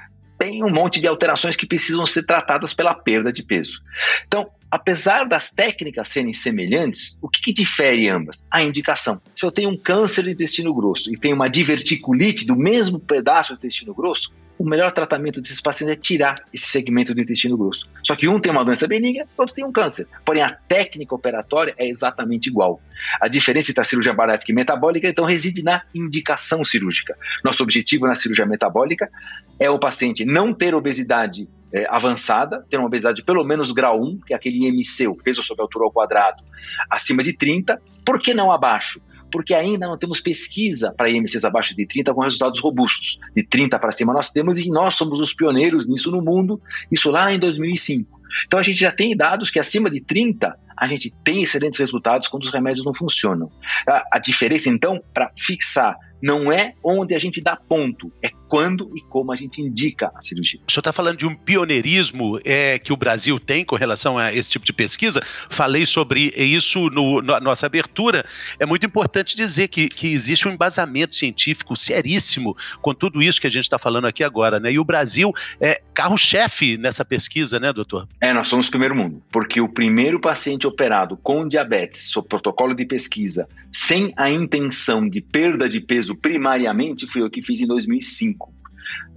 tem 0.44 0.62
um 0.62 0.70
monte 0.70 1.00
de 1.00 1.06
alterações 1.08 1.56
que 1.56 1.66
precisam 1.66 2.04
ser 2.04 2.24
tratadas 2.24 2.74
pela 2.74 2.94
perda 2.94 3.32
de 3.32 3.42
peso. 3.42 3.80
Então, 4.26 4.50
apesar 4.70 5.24
das 5.24 5.50
técnicas 5.50 6.08
serem 6.08 6.34
semelhantes, 6.34 7.16
o 7.22 7.28
que, 7.30 7.40
que, 7.40 7.52
difere 7.52 8.10
ambas? 8.10 8.44
A 8.50 8.62
indicação. 8.62 9.20
Se 9.34 9.46
eu 9.46 9.50
tenho 9.50 9.70
um 9.70 9.76
câncer 9.76 10.22
do 10.22 10.30
intestino 10.30 10.74
grosso 10.74 11.10
e 11.10 11.16
tenho 11.16 11.34
uma 11.34 11.48
diverticulite 11.48 12.46
do 12.46 12.56
mesmo 12.56 13.00
pedaço 13.00 13.54
do 13.54 13.56
intestino 13.56 13.94
grosso, 13.94 14.32
o 14.58 14.64
melhor 14.64 14.92
tratamento 14.92 15.40
desses 15.40 15.60
pacientes 15.60 15.96
é 15.96 16.00
tirar 16.00 16.34
esse 16.52 16.66
segmento 16.66 17.14
do 17.14 17.20
intestino 17.20 17.56
grosso. 17.56 17.88
Só 18.02 18.14
que 18.14 18.28
um 18.28 18.38
tem 18.38 18.52
uma 18.52 18.64
doença 18.64 18.86
benigna, 18.86 19.26
outro 19.36 19.54
tem 19.54 19.64
um 19.64 19.72
câncer. 19.72 20.06
Porém, 20.24 20.42
a 20.42 20.50
técnica 20.50 21.14
operatória 21.14 21.74
é 21.76 21.88
exatamente 21.88 22.48
igual. 22.48 22.80
A 23.20 23.28
diferença 23.28 23.70
entre 23.70 23.80
a 23.80 23.84
cirurgia 23.84 24.12
bariátrica 24.12 24.52
e 24.52 24.54
metabólica, 24.54 25.08
então, 25.08 25.24
reside 25.24 25.62
na 25.62 25.82
indicação 25.94 26.64
cirúrgica. 26.64 27.16
Nosso 27.42 27.62
objetivo 27.62 28.06
na 28.06 28.14
cirurgia 28.14 28.46
metabólica 28.46 29.10
é 29.58 29.68
o 29.68 29.78
paciente 29.78 30.24
não 30.24 30.54
ter 30.54 30.74
obesidade 30.74 31.48
é, 31.72 31.86
avançada, 31.88 32.64
ter 32.70 32.76
uma 32.76 32.86
obesidade 32.86 33.16
de 33.16 33.24
pelo 33.24 33.42
menos 33.42 33.72
grau 33.72 34.00
1, 34.00 34.20
que 34.26 34.32
é 34.32 34.36
aquele 34.36 34.66
IMC, 34.68 35.08
o 35.08 35.16
peso 35.16 35.42
sobre 35.42 35.62
a 35.62 35.64
altura 35.64 35.86
ao 35.86 35.90
quadrado, 35.90 36.44
acima 36.88 37.22
de 37.22 37.36
30, 37.36 37.80
por 38.04 38.20
que 38.20 38.32
não 38.32 38.52
abaixo? 38.52 39.00
Porque 39.34 39.52
ainda 39.52 39.88
não 39.88 39.98
temos 39.98 40.20
pesquisa 40.20 40.94
para 40.96 41.10
IMCs 41.10 41.44
abaixo 41.44 41.74
de 41.74 41.84
30 41.84 42.14
com 42.14 42.20
resultados 42.20 42.60
robustos. 42.60 43.18
De 43.34 43.42
30 43.42 43.76
para 43.80 43.90
cima 43.90 44.12
nós 44.12 44.30
temos 44.30 44.58
e 44.58 44.70
nós 44.70 44.94
somos 44.94 45.18
os 45.18 45.34
pioneiros 45.34 45.88
nisso 45.88 46.08
no 46.12 46.22
mundo, 46.22 46.62
isso 46.88 47.10
lá 47.10 47.32
em 47.32 47.38
2005. 47.40 48.20
Então 48.46 48.60
a 48.60 48.62
gente 48.62 48.78
já 48.78 48.92
tem 48.92 49.16
dados 49.16 49.50
que 49.50 49.58
acima 49.58 49.90
de 49.90 50.00
30 50.00 50.56
a 50.76 50.86
gente 50.86 51.12
tem 51.24 51.42
excelentes 51.42 51.80
resultados 51.80 52.28
quando 52.28 52.44
os 52.44 52.52
remédios 52.52 52.84
não 52.84 52.94
funcionam. 52.94 53.50
A, 53.88 54.04
a 54.12 54.18
diferença 54.20 54.68
então 54.68 55.02
para 55.12 55.32
fixar 55.36 55.96
não 56.24 56.50
é 56.50 56.72
onde 56.82 57.14
a 57.14 57.18
gente 57.18 57.42
dá 57.42 57.54
ponto, 57.54 58.10
é 58.22 58.30
quando 58.48 58.90
e 58.96 59.02
como 59.02 59.30
a 59.30 59.36
gente 59.36 59.60
indica 59.60 60.10
a 60.14 60.20
cirurgia. 60.22 60.58
O 60.66 60.72
senhor 60.72 60.80
está 60.80 60.90
falando 60.90 61.18
de 61.18 61.26
um 61.26 61.34
pioneirismo 61.34 62.40
é, 62.46 62.78
que 62.78 62.94
o 62.94 62.96
Brasil 62.96 63.38
tem 63.38 63.62
com 63.62 63.76
relação 63.76 64.16
a 64.16 64.32
esse 64.32 64.50
tipo 64.50 64.64
de 64.64 64.72
pesquisa. 64.72 65.20
Falei 65.50 65.84
sobre 65.84 66.32
isso 66.34 66.88
no, 66.88 67.20
na 67.20 67.40
nossa 67.40 67.66
abertura. 67.66 68.24
É 68.58 68.64
muito 68.64 68.86
importante 68.86 69.36
dizer 69.36 69.68
que, 69.68 69.86
que 69.86 70.06
existe 70.14 70.48
um 70.48 70.52
embasamento 70.52 71.14
científico 71.14 71.76
seríssimo 71.76 72.56
com 72.80 72.94
tudo 72.94 73.20
isso 73.20 73.38
que 73.38 73.46
a 73.46 73.50
gente 73.50 73.64
está 73.64 73.78
falando 73.78 74.06
aqui 74.06 74.24
agora, 74.24 74.58
né? 74.58 74.72
E 74.72 74.78
o 74.78 74.84
Brasil 74.84 75.30
é 75.60 75.82
carro-chefe 75.92 76.78
nessa 76.78 77.04
pesquisa, 77.04 77.60
né, 77.60 77.70
doutor? 77.70 78.08
É, 78.18 78.32
nós 78.32 78.46
somos 78.46 78.68
o 78.68 78.70
primeiro 78.70 78.94
mundo, 78.94 79.22
porque 79.30 79.60
o 79.60 79.68
primeiro 79.68 80.18
paciente 80.18 80.66
operado 80.66 81.18
com 81.18 81.46
diabetes, 81.46 82.10
sob 82.10 82.28
protocolo 82.28 82.74
de 82.74 82.86
pesquisa, 82.86 83.46
sem 83.70 84.14
a 84.16 84.30
intenção 84.30 85.06
de 85.06 85.20
perda 85.20 85.68
de 85.68 85.80
peso 85.80 86.13
primariamente, 86.14 87.06
fui 87.06 87.22
eu 87.22 87.30
que 87.30 87.42
fiz 87.42 87.60
em 87.60 87.66
2005. 87.66 88.52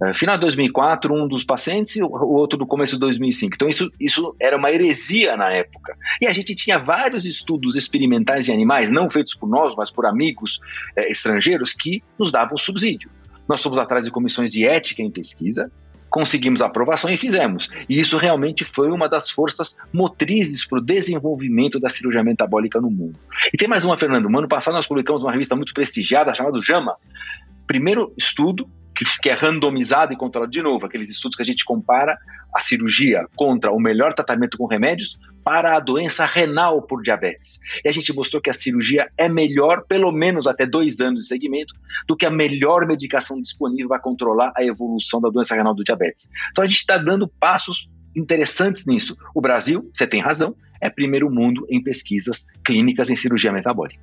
Uh, 0.00 0.14
final 0.14 0.36
de 0.36 0.42
2004, 0.42 1.12
um 1.12 1.26
dos 1.26 1.44
pacientes 1.44 1.96
e 1.96 2.02
o 2.02 2.08
outro 2.08 2.58
do 2.58 2.66
começo 2.66 2.94
de 2.94 3.00
2005. 3.00 3.54
Então, 3.54 3.68
isso, 3.68 3.90
isso 4.00 4.34
era 4.40 4.56
uma 4.56 4.70
heresia 4.70 5.36
na 5.36 5.50
época. 5.52 5.96
E 6.20 6.26
a 6.26 6.32
gente 6.32 6.54
tinha 6.54 6.78
vários 6.78 7.24
estudos 7.24 7.76
experimentais 7.76 8.48
em 8.48 8.52
animais, 8.52 8.90
não 8.90 9.10
feitos 9.10 9.34
por 9.34 9.48
nós, 9.48 9.74
mas 9.76 9.90
por 9.90 10.06
amigos 10.06 10.60
eh, 10.96 11.10
estrangeiros, 11.10 11.72
que 11.72 12.02
nos 12.18 12.32
davam 12.32 12.56
subsídio. 12.56 13.10
Nós 13.48 13.62
fomos 13.62 13.78
atrás 13.78 14.04
de 14.04 14.10
comissões 14.10 14.52
de 14.52 14.64
ética 14.64 15.02
em 15.02 15.10
pesquisa, 15.10 15.70
conseguimos 16.10 16.62
a 16.62 16.66
aprovação 16.66 17.10
e 17.10 17.16
fizemos. 17.16 17.68
E 17.88 17.98
isso 18.00 18.16
realmente 18.16 18.64
foi 18.64 18.90
uma 18.90 19.08
das 19.08 19.30
forças 19.30 19.76
motrizes 19.92 20.66
para 20.66 20.78
o 20.78 20.82
desenvolvimento 20.82 21.78
da 21.78 21.88
cirurgia 21.88 22.22
metabólica 22.22 22.80
no 22.80 22.90
mundo. 22.90 23.18
E 23.52 23.56
tem 23.56 23.68
mais 23.68 23.84
uma, 23.84 23.96
Fernando. 23.96 24.28
No 24.28 24.38
ano 24.38 24.48
passado 24.48 24.74
nós 24.74 24.86
publicamos 24.86 25.22
uma 25.22 25.32
revista 25.32 25.54
muito 25.54 25.74
prestigiada 25.74 26.34
chamada 26.34 26.60
JAMA. 26.60 26.96
Primeiro 27.66 28.12
estudo 28.16 28.68
que, 29.22 29.28
é 29.28 29.34
randomizado 29.34 30.12
e 30.12 30.16
controlado 30.16 30.50
de 30.50 30.60
novo, 30.60 30.84
aqueles 30.84 31.08
estudos 31.08 31.36
que 31.36 31.42
a 31.42 31.44
gente 31.46 31.64
compara 31.64 32.18
a 32.52 32.60
cirurgia 32.60 33.26
contra 33.36 33.70
o 33.70 33.78
melhor 33.78 34.12
tratamento 34.12 34.58
com 34.58 34.66
remédios 34.66 35.18
para 35.48 35.78
a 35.78 35.80
doença 35.80 36.26
renal 36.26 36.82
por 36.82 37.00
diabetes. 37.00 37.58
E 37.82 37.88
a 37.88 37.92
gente 37.92 38.12
mostrou 38.12 38.38
que 38.38 38.50
a 38.50 38.52
cirurgia 38.52 39.10
é 39.16 39.30
melhor, 39.30 39.82
pelo 39.88 40.12
menos 40.12 40.46
até 40.46 40.66
dois 40.66 41.00
anos 41.00 41.22
de 41.22 41.28
segmento, 41.28 41.72
do 42.06 42.14
que 42.14 42.26
a 42.26 42.30
melhor 42.30 42.86
medicação 42.86 43.40
disponível 43.40 43.88
para 43.88 43.98
controlar 43.98 44.52
a 44.54 44.62
evolução 44.62 45.22
da 45.22 45.30
doença 45.30 45.54
renal 45.54 45.74
do 45.74 45.82
diabetes. 45.82 46.30
Então 46.50 46.62
a 46.62 46.66
gente 46.66 46.76
está 46.76 46.98
dando 46.98 47.26
passos 47.26 47.88
interessantes 48.14 48.86
nisso. 48.86 49.16
O 49.34 49.40
Brasil, 49.40 49.88
você 49.90 50.06
tem 50.06 50.20
razão, 50.20 50.54
é 50.80 50.90
primeiro 50.90 51.30
mundo 51.30 51.66
em 51.70 51.82
pesquisas 51.82 52.46
clínicas 52.64 53.10
em 53.10 53.16
cirurgia 53.16 53.52
metabólica. 53.52 54.00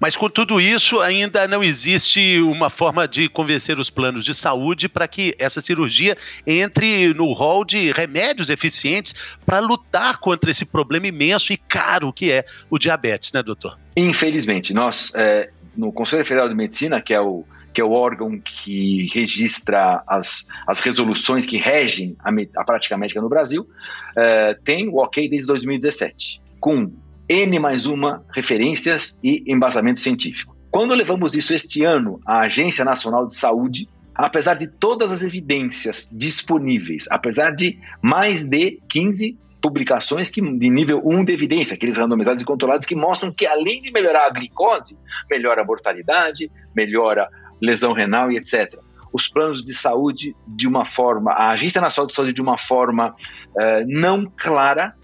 Mas 0.00 0.16
com 0.16 0.28
tudo 0.28 0.60
isso, 0.60 1.00
ainda 1.00 1.46
não 1.46 1.62
existe 1.62 2.40
uma 2.40 2.70
forma 2.70 3.06
de 3.06 3.28
convencer 3.28 3.78
os 3.78 3.90
planos 3.90 4.24
de 4.24 4.34
saúde 4.34 4.88
para 4.88 5.06
que 5.06 5.34
essa 5.38 5.60
cirurgia 5.60 6.16
entre 6.46 7.12
no 7.14 7.32
rol 7.32 7.64
de 7.64 7.92
remédios 7.92 8.48
eficientes 8.48 9.14
para 9.44 9.58
lutar 9.58 10.18
contra 10.18 10.50
esse 10.50 10.64
problema 10.64 11.06
imenso 11.06 11.52
e 11.52 11.56
caro 11.56 12.12
que 12.12 12.30
é 12.30 12.44
o 12.70 12.78
diabetes, 12.78 13.32
né, 13.32 13.42
doutor? 13.42 13.78
Infelizmente, 13.96 14.72
nós 14.72 15.12
é, 15.14 15.50
no 15.76 15.92
Conselho 15.92 16.24
Federal 16.24 16.48
de 16.48 16.54
Medicina, 16.54 17.00
que 17.00 17.12
é 17.12 17.20
o 17.20 17.44
que 17.76 17.82
é 17.82 17.84
o 17.84 17.90
órgão 17.90 18.40
que 18.40 19.06
registra 19.12 20.02
as, 20.06 20.46
as 20.66 20.80
resoluções 20.80 21.44
que 21.44 21.58
regem 21.58 22.16
a, 22.24 22.30
a 22.58 22.64
prática 22.64 22.96
médica 22.96 23.20
no 23.20 23.28
Brasil, 23.28 23.64
uh, 23.64 24.62
tem 24.64 24.88
o 24.88 24.96
ok 24.96 25.28
desde 25.28 25.46
2017, 25.48 26.40
com 26.58 26.90
N 27.28 27.58
mais 27.58 27.84
uma 27.84 28.24
referências 28.34 29.20
e 29.22 29.44
embasamento 29.46 29.98
científico. 29.98 30.56
Quando 30.70 30.94
levamos 30.94 31.34
isso 31.34 31.52
este 31.52 31.84
ano 31.84 32.18
à 32.24 32.44
Agência 32.44 32.82
Nacional 32.82 33.26
de 33.26 33.36
Saúde, 33.36 33.86
apesar 34.14 34.54
de 34.54 34.68
todas 34.68 35.12
as 35.12 35.22
evidências 35.22 36.08
disponíveis, 36.10 37.04
apesar 37.10 37.50
de 37.50 37.78
mais 38.00 38.48
de 38.48 38.80
15 38.88 39.36
publicações 39.60 40.30
que, 40.30 40.40
de 40.40 40.70
nível 40.70 41.02
1 41.04 41.24
de 41.24 41.32
evidência, 41.34 41.74
aqueles 41.74 41.98
randomizados 41.98 42.40
e 42.40 42.44
controlados 42.44 42.86
que 42.86 42.94
mostram 42.94 43.30
que 43.30 43.46
além 43.46 43.82
de 43.82 43.90
melhorar 43.90 44.28
a 44.28 44.30
glicose, 44.30 44.96
melhora 45.30 45.60
a 45.60 45.64
mortalidade, 45.64 46.50
melhora 46.74 47.28
lesão 47.60 47.92
renal 47.92 48.30
e 48.30 48.36
etc. 48.36 48.78
Os 49.12 49.28
planos 49.28 49.62
de 49.62 49.74
saúde, 49.74 50.36
de 50.46 50.66
uma 50.68 50.84
forma, 50.84 51.32
a 51.32 51.50
Agência 51.50 51.80
Nacional 51.80 52.08
de 52.08 52.14
Saúde, 52.14 52.32
de 52.32 52.42
uma 52.42 52.58
forma 52.58 53.10
uh, 53.10 53.84
não 53.86 54.30
clara, 54.36 54.94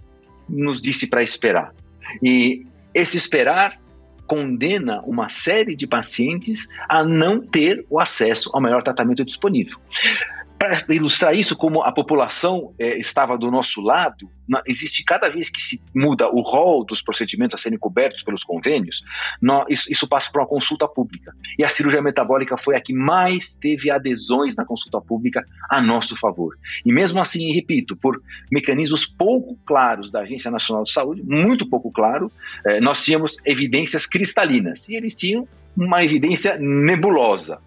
nos 0.49 0.81
disse 0.81 1.07
para 1.07 1.23
esperar. 1.23 1.73
E 2.23 2.67
esse 2.95 3.17
esperar 3.17 3.81
condena 4.27 5.01
uma 5.03 5.29
série 5.29 5.75
de 5.75 5.87
pacientes 5.87 6.69
a 6.89 7.03
não 7.05 7.41
ter 7.41 7.85
o 7.89 8.01
acesso 8.01 8.51
ao 8.53 8.61
melhor 8.61 8.83
tratamento 8.83 9.25
disponível 9.25 9.79
para 10.63 10.95
ilustrar 10.95 11.35
isso, 11.35 11.57
como 11.57 11.83
a 11.83 11.91
população 11.91 12.73
é, 12.79 12.97
estava 12.97 13.37
do 13.37 13.51
nosso 13.51 13.81
lado, 13.81 14.31
na, 14.49 14.63
existe 14.65 15.03
cada 15.03 15.29
vez 15.29 15.51
que 15.51 15.61
se 15.61 15.83
muda 15.93 16.29
o 16.29 16.41
rol 16.41 16.85
dos 16.85 17.03
procedimentos 17.03 17.55
a 17.55 17.59
serem 17.59 17.77
cobertos 17.77 18.23
pelos 18.23 18.45
convênios, 18.45 19.03
isso, 19.69 19.91
isso, 19.91 20.07
passa 20.07 20.31
para 20.31 20.43
uma 20.43 20.47
consulta 20.47 20.87
pública. 20.87 21.35
E 21.59 21.65
a 21.65 21.69
cirurgia 21.69 22.01
metabólica 22.01 22.57
foi 22.57 22.77
a 22.77 22.81
que 22.81 22.95
mais 22.95 23.57
teve 23.57 23.91
adesões 23.91 24.55
na 24.55 24.65
consulta 24.65 25.01
pública 25.01 25.45
a 25.69 25.83
nosso 25.83 26.17
favor. 26.17 26.57
E 26.87 26.93
mesmo 26.93 27.21
assim, 27.21 27.53
repito, 27.53 27.97
por 27.97 28.23
mecanismos 28.49 29.05
pouco 29.05 29.59
claros 29.67 30.13
da 30.13 30.21
Agência 30.21 30.49
Nacional 30.49 30.85
de 30.85 30.93
Saúde, 30.93 31.25
muito 31.25 31.69
pouco 31.69 31.91
claro, 31.91 32.31
é, 32.65 32.81
nós 32.81 33.05
tínhamos 33.05 33.37
evidências 33.45 34.07
cristalinas 34.07 34.89
e 34.89 34.95
eles 34.95 35.17
tinham 35.17 35.49
uma 35.77 36.05
evidência 36.05 36.57
nebulosa. 36.57 37.59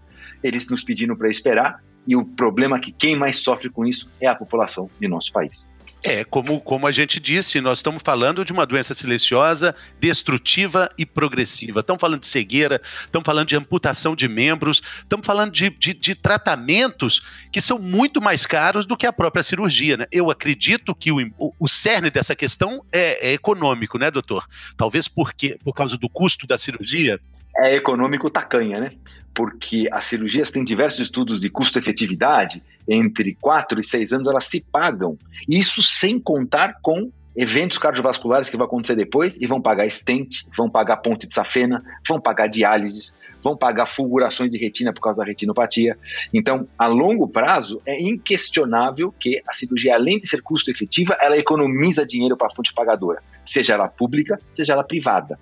Eles 0.42 0.70
nos 0.70 0.82
pediram 0.82 1.18
para 1.18 1.30
esperar 1.30 1.84
e 2.08 2.16
o 2.16 2.26
problema 2.26 2.78
é 2.78 2.80
que 2.80 2.92
quem 2.92 3.16
mais 3.16 3.38
sofre 3.40 3.70
com 3.70 3.86
isso 3.86 4.10
é 4.20 4.28
a 4.28 4.36
população 4.36 4.90
de 5.00 5.08
nosso 5.08 5.32
país. 5.32 5.68
É, 6.04 6.24
como, 6.24 6.60
como 6.62 6.86
a 6.86 6.92
gente 6.92 7.20
disse, 7.20 7.60
nós 7.60 7.80
estamos 7.80 8.02
falando 8.04 8.46
de 8.46 8.52
uma 8.52 8.66
doença 8.66 8.94
silenciosa, 8.94 9.74
destrutiva 10.00 10.90
e 10.98 11.06
progressiva. 11.06 11.80
Estamos 11.80 12.00
falando 12.00 12.22
de 12.22 12.28
cegueira, 12.28 12.80
estamos 12.84 13.26
falando 13.26 13.48
de 13.48 13.56
amputação 13.56 14.16
de 14.16 14.28
membros, 14.28 14.84
estamos 15.00 15.26
falando 15.26 15.52
de, 15.52 15.70
de, 15.72 15.94
de, 15.96 16.14
tratamentos 16.14 17.24
que 17.52 17.60
são 17.60 17.80
muito 17.80 18.22
mais 18.22 18.46
caros 18.46 18.86
do 18.86 18.96
que 18.96 19.08
a 19.08 19.14
própria 19.14 19.42
cirurgia. 19.44 19.98
Né? 19.98 20.06
Eu 20.12 20.30
acredito 20.30 20.94
que 20.94 21.12
o, 21.12 21.54
o, 21.60 21.68
cerne 21.68 22.12
dessa 22.12 22.36
questão 22.36 22.86
é, 22.92 23.30
é, 23.30 23.34
econômico, 23.34 23.98
né, 23.98 24.12
doutor? 24.12 24.46
Talvez 24.78 25.08
porque, 25.08 25.58
por 25.64 25.74
causa 25.74 25.98
do 25.98 26.08
custo 26.08 26.46
da 26.46 26.58
cirurgia. 26.58 27.20
É 27.58 27.76
econômico 27.76 28.30
tacanha, 28.30 28.80
né? 28.80 28.92
porque 29.36 29.88
as 29.92 30.06
cirurgias 30.06 30.50
têm 30.50 30.64
diversos 30.64 31.02
estudos 31.02 31.42
de 31.42 31.50
custo-efetividade, 31.50 32.64
entre 32.88 33.36
4 33.36 33.82
e 33.82 33.84
6 33.84 34.14
anos 34.14 34.28
elas 34.30 34.46
se 34.46 34.66
pagam. 34.72 35.18
Isso 35.48 35.84
sem 35.84 36.18
contar 36.18 36.78
com 36.82 37.12
eventos 37.36 37.78
cardiovasculares 37.78 38.50
que 38.50 38.56
vão 38.56 38.66
acontecer 38.66 38.96
depois 38.96 39.36
e 39.42 39.46
vão 39.46 39.62
pagar 39.62 39.90
stent, 39.90 40.46
vão 40.56 40.70
pagar 40.70 40.98
ponte 40.98 41.28
de 41.28 41.34
safena, 41.34 41.84
vão 42.08 42.18
pagar 42.18 42.48
diálise, 42.48 43.12
vão 43.44 43.58
pagar 43.58 43.86
fulgurações 43.86 44.52
de 44.52 44.58
retina 44.58 44.94
por 44.94 45.02
causa 45.02 45.20
da 45.20 45.26
retinopatia. 45.26 45.98
Então, 46.34 46.66
a 46.80 46.88
longo 46.88 47.28
prazo, 47.28 47.82
é 47.86 48.02
inquestionável 48.02 49.14
que 49.20 49.42
a 49.46 49.54
cirurgia, 49.54 49.96
além 49.96 50.18
de 50.18 50.30
ser 50.30 50.42
custo 50.42 50.72
efetiva, 50.72 51.18
ela 51.20 51.38
economiza 51.38 52.06
dinheiro 52.06 52.38
para 52.38 52.48
a 52.48 52.56
fonte 52.56 52.74
pagadora, 52.74 53.22
seja 53.44 53.74
ela 53.74 53.90
pública, 53.90 54.40
seja 54.54 54.72
ela 54.72 54.84
privada. 54.84 55.38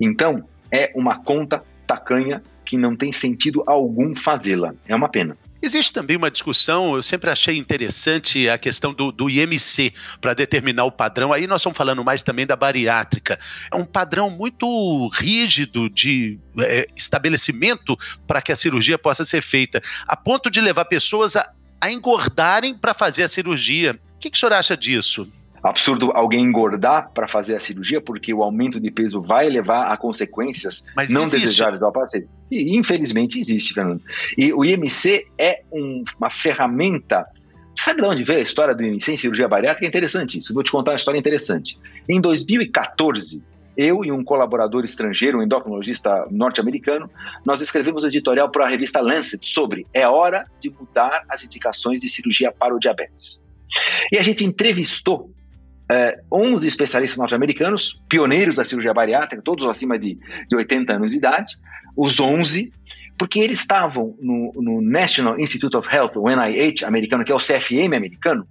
Então, 0.00 0.42
é 0.70 0.92
uma 0.94 1.22
conta 1.22 1.62
tacanha 1.86 2.42
que 2.64 2.76
não 2.76 2.94
tem 2.94 3.10
sentido 3.10 3.64
algum 3.66 4.14
fazê-la. 4.14 4.72
É 4.86 4.94
uma 4.94 5.08
pena. 5.08 5.36
Existe 5.62 5.92
também 5.92 6.16
uma 6.16 6.30
discussão, 6.30 6.94
eu 6.94 7.02
sempre 7.02 7.28
achei 7.28 7.58
interessante 7.58 8.48
a 8.48 8.56
questão 8.56 8.94
do, 8.94 9.12
do 9.12 9.28
IMC 9.28 9.92
para 10.20 10.32
determinar 10.32 10.84
o 10.84 10.92
padrão. 10.92 11.32
Aí 11.32 11.46
nós 11.46 11.60
estamos 11.60 11.76
falando 11.76 12.02
mais 12.02 12.22
também 12.22 12.46
da 12.46 12.56
bariátrica. 12.56 13.38
É 13.70 13.76
um 13.76 13.84
padrão 13.84 14.30
muito 14.30 15.08
rígido 15.08 15.90
de 15.90 16.38
é, 16.60 16.86
estabelecimento 16.96 17.96
para 18.26 18.40
que 18.40 18.52
a 18.52 18.56
cirurgia 18.56 18.96
possa 18.96 19.24
ser 19.24 19.42
feita, 19.42 19.82
a 20.06 20.16
ponto 20.16 20.48
de 20.50 20.60
levar 20.60 20.86
pessoas 20.86 21.36
a 21.36 21.50
a 21.80 21.90
engordarem 21.90 22.74
para 22.74 22.92
fazer 22.92 23.22
a 23.22 23.28
cirurgia. 23.28 23.98
O 24.16 24.18
que, 24.18 24.30
que 24.30 24.36
o 24.36 24.38
senhor 24.40 24.52
acha 24.52 24.76
disso? 24.76 25.26
Absurdo 25.62 26.10
alguém 26.12 26.44
engordar 26.44 27.10
para 27.12 27.28
fazer 27.28 27.56
a 27.56 27.60
cirurgia, 27.60 28.00
porque 28.00 28.32
o 28.32 28.42
aumento 28.42 28.80
de 28.80 28.90
peso 28.90 29.20
vai 29.20 29.48
levar 29.48 29.92
a 29.92 29.96
consequências 29.96 30.86
Mas 30.96 31.10
não 31.10 31.22
existe. 31.22 31.46
desejáveis 31.46 31.82
ao 31.82 31.92
paciente. 31.92 32.28
E 32.50 32.76
infelizmente 32.76 33.38
existe, 33.38 33.74
Fernando. 33.74 34.02
E 34.36 34.52
o 34.52 34.64
IMC 34.64 35.26
é 35.38 35.62
um, 35.72 36.04
uma 36.18 36.30
ferramenta. 36.30 37.26
Sabe 37.74 38.00
de 38.00 38.06
onde 38.06 38.24
veio 38.24 38.40
a 38.40 38.42
história 38.42 38.74
do 38.74 38.84
IMC 38.84 39.12
em 39.12 39.16
cirurgia 39.16 39.48
bariátrica? 39.48 39.86
É 39.86 39.88
interessante 39.88 40.38
isso. 40.38 40.52
Vou 40.52 40.62
te 40.62 40.72
contar 40.72 40.92
uma 40.92 40.96
história 40.96 41.18
interessante. 41.18 41.78
Em 42.08 42.20
2014, 42.20 43.44
eu 43.76 44.04
e 44.04 44.10
um 44.10 44.24
colaborador 44.24 44.84
estrangeiro, 44.84 45.38
um 45.38 45.42
endocrinologista 45.42 46.26
norte-americano, 46.30 47.08
nós 47.44 47.60
escrevemos 47.60 48.04
um 48.04 48.08
editorial 48.08 48.50
para 48.50 48.66
a 48.66 48.68
revista 48.68 49.00
Lancet 49.00 49.46
sobre 49.46 49.86
é 49.94 50.06
hora 50.06 50.44
de 50.60 50.70
mudar 50.70 51.24
as 51.28 51.44
indicações 51.44 52.00
de 52.00 52.08
cirurgia 52.08 52.52
para 52.52 52.74
o 52.74 52.78
diabetes. 52.78 53.42
E 54.12 54.18
a 54.18 54.22
gente 54.22 54.44
entrevistou 54.44 55.30
é, 55.90 56.20
11 56.32 56.68
especialistas 56.68 57.18
norte-americanos, 57.18 58.00
pioneiros 58.08 58.54
da 58.54 58.64
cirurgia 58.64 58.94
bariátrica, 58.94 59.42
todos 59.42 59.66
acima 59.66 59.98
de, 59.98 60.14
de 60.14 60.56
80 60.56 60.94
anos 60.94 61.10
de 61.10 61.18
idade, 61.18 61.58
os 61.96 62.20
11, 62.20 62.72
porque 63.18 63.40
eles 63.40 63.58
estavam 63.58 64.14
no, 64.20 64.52
no 64.54 64.80
National 64.80 65.38
Institute 65.40 65.76
of 65.76 65.88
Health, 65.92 66.12
o 66.14 66.28
NIH 66.28 66.86
americano, 66.86 67.24
que 67.24 67.32
é 67.32 67.34
o 67.34 67.38
CFM 67.38 67.96
americano, 67.96 68.46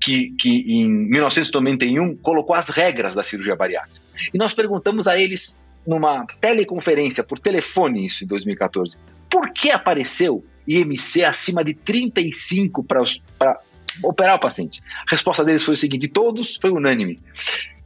que, 0.00 0.30
que 0.38 0.64
em 0.66 0.88
1991 0.88 2.16
colocou 2.16 2.56
as 2.56 2.70
regras 2.70 3.14
da 3.14 3.22
cirurgia 3.22 3.54
bariátrica. 3.54 4.00
E 4.32 4.38
nós 4.38 4.54
perguntamos 4.54 5.06
a 5.06 5.20
eles 5.20 5.60
numa 5.86 6.26
teleconferência 6.40 7.22
por 7.22 7.38
telefone, 7.38 8.06
isso 8.06 8.24
em 8.24 8.26
2014, 8.26 8.96
por 9.28 9.50
que 9.50 9.70
apareceu 9.70 10.42
IMC 10.66 11.24
acima 11.24 11.62
de 11.62 11.74
35 11.74 12.82
para 12.82 13.60
operar 14.02 14.36
o 14.36 14.40
paciente. 14.40 14.82
A 15.06 15.10
resposta 15.10 15.44
deles 15.44 15.62
foi 15.62 15.74
o 15.74 15.76
seguinte: 15.76 16.08
todos 16.08 16.56
foi 16.56 16.70
unânime. 16.70 17.20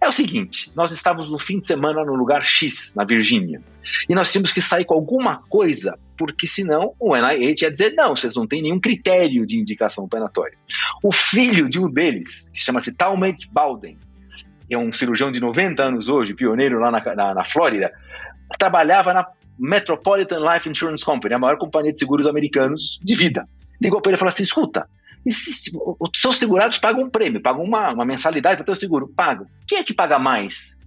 É 0.00 0.08
o 0.08 0.12
seguinte, 0.12 0.70
nós 0.76 0.92
estávamos 0.92 1.28
no 1.28 1.40
fim 1.40 1.58
de 1.58 1.66
semana 1.66 2.04
no 2.04 2.14
lugar 2.14 2.44
X, 2.44 2.94
na 2.94 3.04
Virgínia, 3.04 3.60
e 4.08 4.14
nós 4.14 4.30
tínhamos 4.30 4.52
que 4.52 4.60
sair 4.60 4.84
com 4.84 4.94
alguma 4.94 5.38
coisa, 5.48 5.98
porque 6.16 6.46
senão 6.46 6.94
o 7.00 7.16
NIH 7.16 7.64
ia 7.64 7.70
dizer, 7.70 7.94
não, 7.94 8.14
vocês 8.14 8.36
não 8.36 8.46
têm 8.46 8.62
nenhum 8.62 8.78
critério 8.78 9.44
de 9.44 9.58
indicação 9.58 10.04
operatória. 10.04 10.56
O 11.02 11.12
filho 11.12 11.68
de 11.68 11.80
um 11.80 11.90
deles, 11.90 12.48
que 12.54 12.62
chama-se 12.62 12.94
Talmage 12.94 13.48
Bowden, 13.50 13.98
é 14.70 14.78
um 14.78 14.92
cirurgião 14.92 15.32
de 15.32 15.40
90 15.40 15.82
anos 15.82 16.08
hoje, 16.08 16.32
pioneiro 16.32 16.78
lá 16.78 16.92
na, 16.92 17.14
na, 17.16 17.34
na 17.34 17.44
Flórida, 17.44 17.92
trabalhava 18.56 19.12
na 19.12 19.26
Metropolitan 19.58 20.38
Life 20.52 20.68
Insurance 20.68 21.04
Company, 21.04 21.34
a 21.34 21.38
maior 21.38 21.58
companhia 21.58 21.92
de 21.92 21.98
seguros 21.98 22.26
americanos 22.26 23.00
de 23.02 23.14
vida. 23.16 23.48
Ligou 23.80 24.00
para 24.00 24.10
ele 24.10 24.16
e 24.16 24.18
falou 24.18 24.28
assim, 24.28 24.44
escuta, 24.44 24.88
e 25.24 25.32
se, 25.32 25.70
os 25.76 26.20
seus 26.20 26.38
segurados 26.38 26.78
pagam 26.78 27.02
um 27.02 27.10
prêmio, 27.10 27.40
pagam 27.40 27.62
uma, 27.62 27.92
uma 27.92 28.04
mensalidade 28.04 28.56
para 28.56 28.64
ter 28.64 28.72
o 28.72 28.76
seguro. 28.76 29.08
Pagam. 29.08 29.46
Quem 29.66 29.78
é 29.78 29.84
que 29.84 29.92
paga 29.92 30.18
mais 30.18 30.78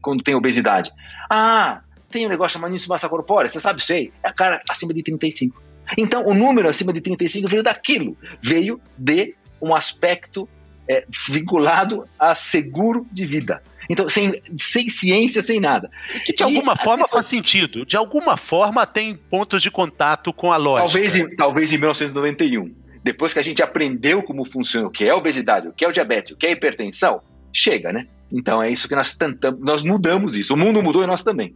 quando 0.00 0.22
tem 0.22 0.34
obesidade? 0.34 0.90
Ah, 1.30 1.80
tem 2.10 2.26
um 2.26 2.28
negócio 2.28 2.54
chamado 2.54 2.74
isso 2.74 2.88
massa 2.88 3.08
corpórea, 3.08 3.48
você 3.48 3.60
sabe, 3.60 3.82
sei. 3.82 4.12
É 4.22 4.28
a 4.28 4.32
cara 4.32 4.62
acima 4.68 4.92
de 4.92 5.02
35. 5.02 5.60
Então, 5.96 6.24
o 6.26 6.34
número 6.34 6.68
acima 6.68 6.92
de 6.92 7.00
35 7.00 7.48
veio 7.48 7.62
daquilo. 7.62 8.16
Veio 8.40 8.80
de 8.96 9.34
um 9.60 9.74
aspecto 9.74 10.48
é, 10.88 11.04
vinculado 11.28 12.06
a 12.18 12.34
seguro 12.34 13.06
de 13.10 13.24
vida. 13.24 13.62
Então, 13.88 14.08
sem, 14.08 14.40
sem 14.58 14.88
ciência, 14.88 15.42
sem 15.42 15.60
nada. 15.60 15.90
Que 16.24 16.32
de 16.32 16.42
alguma 16.42 16.74
e, 16.74 16.84
forma 16.84 17.04
assim, 17.04 17.12
faz 17.12 17.26
sentido. 17.26 17.84
De 17.84 17.96
alguma 17.96 18.36
forma 18.36 18.86
tem 18.86 19.16
pontos 19.16 19.62
de 19.62 19.70
contato 19.70 20.32
com 20.32 20.52
a 20.52 20.56
lógica. 20.56 20.92
Talvez, 20.92 21.36
talvez 21.36 21.72
em 21.72 21.78
1991 21.78 22.82
depois 23.02 23.32
que 23.32 23.38
a 23.38 23.42
gente 23.42 23.62
aprendeu 23.62 24.22
como 24.22 24.44
funciona 24.44 24.86
o 24.86 24.90
que 24.90 25.04
é 25.04 25.10
a 25.10 25.16
obesidade, 25.16 25.68
o 25.68 25.72
que 25.72 25.84
é 25.84 25.88
o 25.88 25.92
diabetes, 25.92 26.32
o 26.32 26.36
que 26.36 26.46
é 26.46 26.50
a 26.50 26.52
hipertensão, 26.52 27.20
chega, 27.52 27.92
né? 27.92 28.06
Então 28.30 28.62
é 28.62 28.70
isso 28.70 28.88
que 28.88 28.94
nós 28.94 29.14
tentamos, 29.14 29.60
nós 29.60 29.82
mudamos 29.82 30.36
isso. 30.36 30.54
O 30.54 30.56
mundo 30.56 30.82
mudou 30.82 31.02
e 31.02 31.06
nós 31.06 31.22
também. 31.22 31.54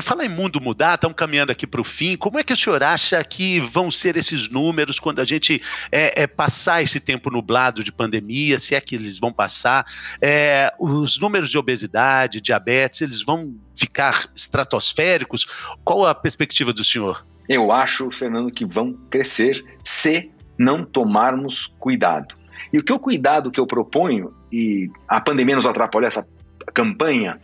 Fala 0.00 0.24
em 0.24 0.28
mundo 0.28 0.58
mudar, 0.58 0.94
estamos 0.94 1.16
caminhando 1.16 1.52
aqui 1.52 1.66
para 1.66 1.80
o 1.80 1.84
fim. 1.84 2.16
Como 2.16 2.38
é 2.38 2.42
que 2.42 2.52
o 2.52 2.56
senhor 2.56 2.82
acha 2.82 3.22
que 3.22 3.60
vão 3.60 3.90
ser 3.90 4.16
esses 4.16 4.48
números 4.48 4.98
quando 4.98 5.20
a 5.20 5.24
gente 5.24 5.60
é, 5.92 6.22
é, 6.22 6.26
passar 6.26 6.82
esse 6.82 6.98
tempo 6.98 7.30
nublado 7.30 7.84
de 7.84 7.92
pandemia, 7.92 8.58
se 8.58 8.74
é 8.74 8.80
que 8.80 8.94
eles 8.94 9.18
vão 9.18 9.32
passar? 9.32 9.84
É, 10.20 10.72
os 10.78 11.18
números 11.18 11.50
de 11.50 11.58
obesidade, 11.58 12.40
diabetes, 12.40 13.02
eles 13.02 13.22
vão 13.22 13.54
ficar 13.74 14.30
estratosféricos? 14.34 15.46
Qual 15.84 16.06
a 16.06 16.14
perspectiva 16.14 16.72
do 16.72 16.82
senhor? 16.82 17.26
Eu 17.46 17.70
acho, 17.70 18.10
Fernando, 18.10 18.50
que 18.50 18.64
vão 18.64 18.94
crescer 19.10 19.62
se 19.84 20.32
não 20.58 20.84
tomarmos 20.84 21.74
cuidado. 21.78 22.34
E 22.72 22.78
o 22.78 22.84
que 22.84 22.92
o 22.92 22.98
cuidado 22.98 23.50
que 23.50 23.60
eu 23.60 23.66
proponho, 23.66 24.34
e 24.50 24.90
a 25.08 25.20
pandemia 25.20 25.54
nos 25.54 25.66
atrapalhou 25.66 26.06
essa 26.06 26.26
campanha, 26.74 27.38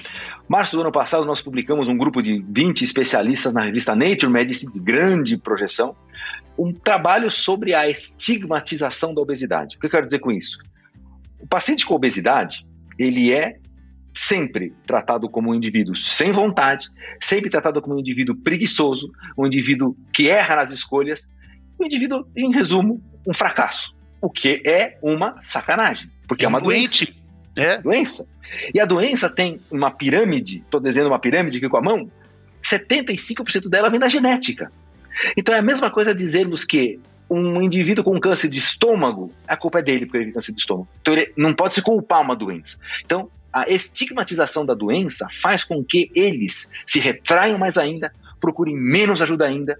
março 0.48 0.77
do 0.77 0.83
ano 0.83 0.92
passado 0.92 1.25
nós 1.25 1.40
publicamos 1.40 1.88
um 1.88 1.96
grupo 1.96 2.22
de 2.22 2.44
20 2.48 2.83
especialistas 2.83 3.53
na 3.53 3.62
revista 3.62 3.94
Nature 3.94 4.33
Medicine, 4.33 4.72
de 4.72 4.81
grande 4.81 5.37
projeção, 5.37 5.94
um 6.59 6.72
trabalho 6.72 7.31
sobre 7.31 7.75
a 7.75 7.88
estigmatização 7.88 9.14
da 9.14 9.20
obesidade. 9.20 9.77
O 9.77 9.81
que 9.81 9.87
eu 9.87 9.90
quero 9.90 10.05
dizer 10.05 10.18
com 10.18 10.31
isso? 10.31 10.59
O 11.40 11.46
paciente 11.46 11.87
com 11.87 11.94
obesidade, 11.94 12.66
ele 12.98 13.33
é 13.33 13.57
sempre 14.14 14.75
tratado 14.87 15.29
como 15.29 15.51
um 15.51 15.55
indivíduo 15.55 15.96
sem 15.96 16.31
vontade, 16.31 16.88
sempre 17.20 17.48
tratado 17.48 17.81
como 17.81 17.96
um 17.96 18.01
indivíduo 18.01 18.37
preguiçoso, 18.37 19.11
um 19.37 19.46
indivíduo 19.46 19.96
que 20.12 20.29
erra 20.29 20.57
nas 20.57 20.70
escolhas, 20.70 21.33
o 21.82 21.86
indivíduo, 21.86 22.26
em 22.36 22.52
resumo, 22.52 23.02
um 23.26 23.34
fracasso. 23.34 23.94
O 24.20 24.30
que 24.30 24.62
é 24.64 24.98
uma 25.02 25.40
sacanagem, 25.40 26.08
porque 26.28 26.44
é, 26.44 26.46
é 26.46 26.48
uma 26.48 26.60
doente. 26.60 27.06
doença. 27.06 27.22
É. 27.56 27.82
Doença. 27.82 28.30
E 28.72 28.80
a 28.80 28.84
doença 28.84 29.28
tem 29.28 29.60
uma 29.70 29.90
pirâmide, 29.90 30.58
estou 30.58 30.80
desenhando 30.80 31.08
uma 31.08 31.18
pirâmide 31.18 31.58
aqui 31.58 31.68
com 31.68 31.76
a 31.76 31.82
mão, 31.82 32.10
75% 32.62 33.68
dela 33.68 33.90
vem 33.90 33.98
da 33.98 34.08
genética. 34.08 34.70
Então 35.36 35.54
é 35.54 35.58
a 35.58 35.62
mesma 35.62 35.90
coisa 35.90 36.14
dizermos 36.14 36.64
que 36.64 37.00
um 37.28 37.62
indivíduo 37.62 38.04
com 38.04 38.18
câncer 38.20 38.48
de 38.48 38.58
estômago, 38.58 39.32
a 39.48 39.56
culpa 39.56 39.78
é 39.78 39.82
dele 39.82 40.06
porque 40.06 40.18
ele 40.18 40.24
tem 40.26 40.34
câncer 40.34 40.52
de 40.52 40.60
estômago. 40.60 40.88
Então 41.00 41.14
ele 41.14 41.32
não 41.36 41.54
pode 41.54 41.74
se 41.74 41.82
culpar 41.82 42.20
uma 42.20 42.36
doença. 42.36 42.78
Então 43.04 43.30
a 43.52 43.64
estigmatização 43.68 44.64
da 44.64 44.74
doença 44.74 45.28
faz 45.30 45.64
com 45.64 45.84
que 45.84 46.10
eles 46.14 46.70
se 46.86 46.98
retraiam 46.98 47.58
mais 47.58 47.76
ainda, 47.76 48.12
procurem 48.40 48.76
menos 48.76 49.20
ajuda 49.20 49.46
ainda 49.46 49.78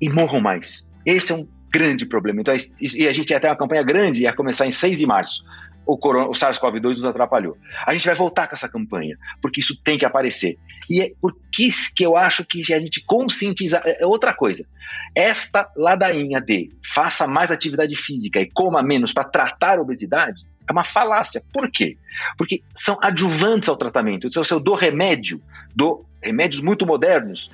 e 0.00 0.08
morram 0.08 0.40
mais. 0.40 0.87
Esse 1.08 1.32
é 1.32 1.36
um 1.36 1.48
grande 1.72 2.04
problema. 2.04 2.40
Então, 2.40 2.54
e 2.80 3.08
a 3.08 3.12
gente 3.12 3.30
ia 3.30 3.40
ter 3.40 3.48
uma 3.48 3.56
campanha 3.56 3.82
grande, 3.82 4.22
ia 4.22 4.32
começar 4.32 4.66
em 4.66 4.72
6 4.72 4.98
de 4.98 5.06
março. 5.06 5.42
O, 5.86 5.94
o 5.94 6.32
SARS-CoV-2 6.32 6.96
nos 6.96 7.04
atrapalhou. 7.06 7.56
A 7.86 7.94
gente 7.94 8.06
vai 8.06 8.14
voltar 8.14 8.46
com 8.46 8.54
essa 8.54 8.68
campanha, 8.68 9.16
porque 9.40 9.60
isso 9.60 9.74
tem 9.82 9.96
que 9.96 10.04
aparecer. 10.04 10.58
E 10.90 11.00
é 11.00 11.12
por 11.18 11.34
que, 11.50 11.70
que 11.96 12.04
eu 12.04 12.14
acho 12.14 12.44
que 12.44 12.60
a 12.74 12.78
gente 12.78 13.02
conscientizar. 13.06 13.80
É, 13.86 14.02
é 14.02 14.06
outra 14.06 14.34
coisa. 14.34 14.66
Esta 15.14 15.70
ladainha 15.74 16.42
de 16.42 16.70
faça 16.84 17.26
mais 17.26 17.50
atividade 17.50 17.96
física 17.96 18.38
e 18.38 18.50
coma 18.50 18.82
menos 18.82 19.10
para 19.10 19.24
tratar 19.24 19.78
a 19.78 19.82
obesidade 19.82 20.42
é 20.68 20.72
uma 20.72 20.84
falácia. 20.84 21.42
Por 21.50 21.70
quê? 21.70 21.96
Porque 22.36 22.62
são 22.74 22.98
adjuvantes 23.02 23.70
ao 23.70 23.76
tratamento. 23.76 24.26
Então, 24.26 24.44
se 24.44 24.52
eu 24.52 24.60
dou 24.60 24.74
remédio, 24.74 25.42
dou 25.74 26.06
remédios 26.22 26.60
muito 26.60 26.86
modernos, 26.86 27.50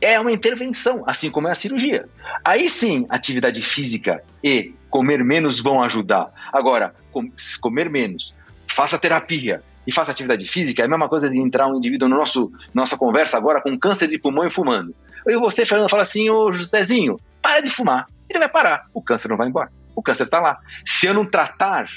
é 0.00 0.18
uma 0.20 0.32
intervenção, 0.32 1.02
assim 1.06 1.30
como 1.30 1.48
é 1.48 1.52
a 1.52 1.54
cirurgia. 1.54 2.08
Aí 2.44 2.68
sim, 2.68 3.06
atividade 3.08 3.62
física 3.62 4.22
e 4.42 4.74
comer 4.90 5.24
menos 5.24 5.60
vão 5.60 5.82
ajudar. 5.82 6.30
Agora, 6.52 6.94
com, 7.12 7.30
comer 7.60 7.88
menos, 7.88 8.34
faça 8.66 8.98
terapia 8.98 9.62
e 9.86 9.92
faça 9.92 10.10
atividade 10.10 10.46
física, 10.46 10.82
é 10.82 10.86
a 10.86 10.88
mesma 10.88 11.08
coisa 11.08 11.30
de 11.30 11.38
entrar 11.38 11.68
um 11.68 11.76
indivíduo 11.76 12.08
no 12.08 12.16
nosso 12.16 12.52
nossa 12.74 12.96
conversa 12.96 13.36
agora 13.36 13.62
com 13.62 13.78
câncer 13.78 14.08
de 14.08 14.18
pulmão 14.18 14.44
e 14.44 14.50
fumando. 14.50 14.94
E 15.26 15.36
você, 15.36 15.64
Fernando, 15.64 15.88
fala 15.88 16.02
assim, 16.02 16.28
ô 16.30 16.52
Josézinho, 16.52 17.16
para 17.42 17.60
de 17.60 17.70
fumar. 17.70 18.06
Ele 18.28 18.38
vai 18.38 18.48
parar. 18.48 18.86
O 18.92 19.02
câncer 19.02 19.28
não 19.28 19.36
vai 19.36 19.48
embora. 19.48 19.70
O 19.94 20.02
câncer 20.02 20.24
está 20.24 20.40
lá. 20.40 20.58
Se 20.84 21.06
eu 21.06 21.14
não 21.14 21.24
tratar, 21.24 21.88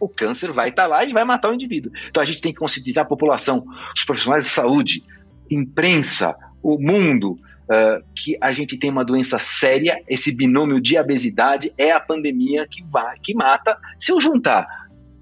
o 0.00 0.08
câncer 0.08 0.52
vai 0.52 0.68
estar 0.68 0.82
tá 0.82 0.88
lá 0.88 1.04
e 1.04 1.12
vai 1.12 1.24
matar 1.24 1.50
o 1.50 1.54
indivíduo. 1.54 1.92
Então 2.08 2.22
a 2.22 2.26
gente 2.26 2.40
tem 2.40 2.52
que 2.52 2.58
conscientizar 2.58 3.04
a 3.04 3.08
população, 3.08 3.64
os 3.94 4.04
profissionais 4.04 4.44
de 4.44 4.50
saúde, 4.50 5.02
imprensa, 5.50 6.36
o 6.74 6.78
mundo, 6.78 7.32
uh, 7.32 8.04
que 8.14 8.36
a 8.40 8.52
gente 8.52 8.78
tem 8.78 8.90
uma 8.90 9.04
doença 9.04 9.38
séria, 9.38 10.02
esse 10.08 10.36
binômio 10.36 10.80
diabesidade 10.80 11.72
é 11.78 11.90
a 11.90 12.00
pandemia 12.00 12.66
que, 12.68 12.82
vai, 12.84 13.18
que 13.20 13.34
mata. 13.34 13.76
Se 13.98 14.12
eu 14.12 14.20
juntar 14.20 14.66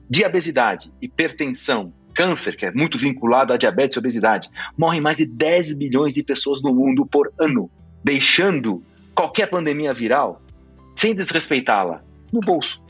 diabesidade, 0.09 0.93
hipertensão, 1.01 1.93
câncer, 2.15 2.57
que 2.57 2.67
é 2.67 2.73
muito 2.73 2.99
vinculado 2.99 3.53
à 3.53 3.57
diabetes 3.57 3.97
e 3.97 3.99
obesidade, 3.99 4.49
morrem 4.77 5.01
mais 5.01 5.19
de 5.19 5.27
10 5.27 5.77
bilhões 5.77 6.15
de 6.15 6.23
pessoas 6.23 6.63
no 6.63 6.75
mundo 6.75 7.05
por 7.07 7.33
ano, 7.39 7.71
deixando 8.03 8.83
qualquer 9.15 9.49
pandemia 9.49 9.93
viral, 9.93 10.43
sem 10.97 11.15
desrespeitá-la, 11.15 12.03
no 12.33 12.41
bolso. 12.41 12.83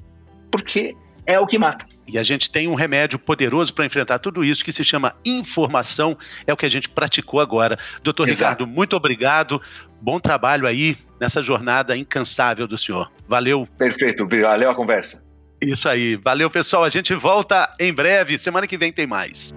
Porque 0.51 0.95
é 1.27 1.41
o 1.41 1.47
que 1.47 1.59
mata. 1.59 1.85
E 2.07 2.19
a 2.19 2.23
gente 2.23 2.51
tem 2.51 2.69
um 2.69 2.75
remédio 2.75 3.19
poderoso 3.19 3.75
para 3.75 3.85
enfrentar 3.85 4.19
tudo 4.19 4.45
isso 4.45 4.65
que 4.65 4.73
se 4.73 4.85
chama 4.85 5.15
informação, 5.25 6.17
é 6.47 6.53
o 6.53 6.57
que 6.57 6.67
a 6.67 6.69
gente 6.69 6.89
praticou 6.89 7.41
agora. 7.41 7.79
Doutor 8.03 8.29
Exato. 8.29 8.63
Ricardo, 8.63 8.67
muito 8.67 8.95
obrigado. 8.95 9.61
Bom 10.01 10.21
trabalho 10.21 10.67
aí 10.67 10.97
nessa 11.21 11.43
jornada 11.43 11.97
incansável 11.97 12.67
do 12.67 12.79
senhor. 12.79 13.11
Valeu. 13.27 13.67
Perfeito, 13.77 14.27
valeu 14.29 14.71
a 14.71 14.75
conversa. 14.75 15.25
Isso 15.61 15.89
aí. 15.89 16.17
Valeu, 16.17 16.51
pessoal. 16.51 16.85
A 16.85 16.89
gente 16.89 17.15
volta 17.15 17.69
em 17.81 17.93
breve. 17.93 18.39
Semana 18.39 18.67
que 18.67 18.77
vem 18.77 18.93
tem 18.93 19.07
mais. 19.07 19.55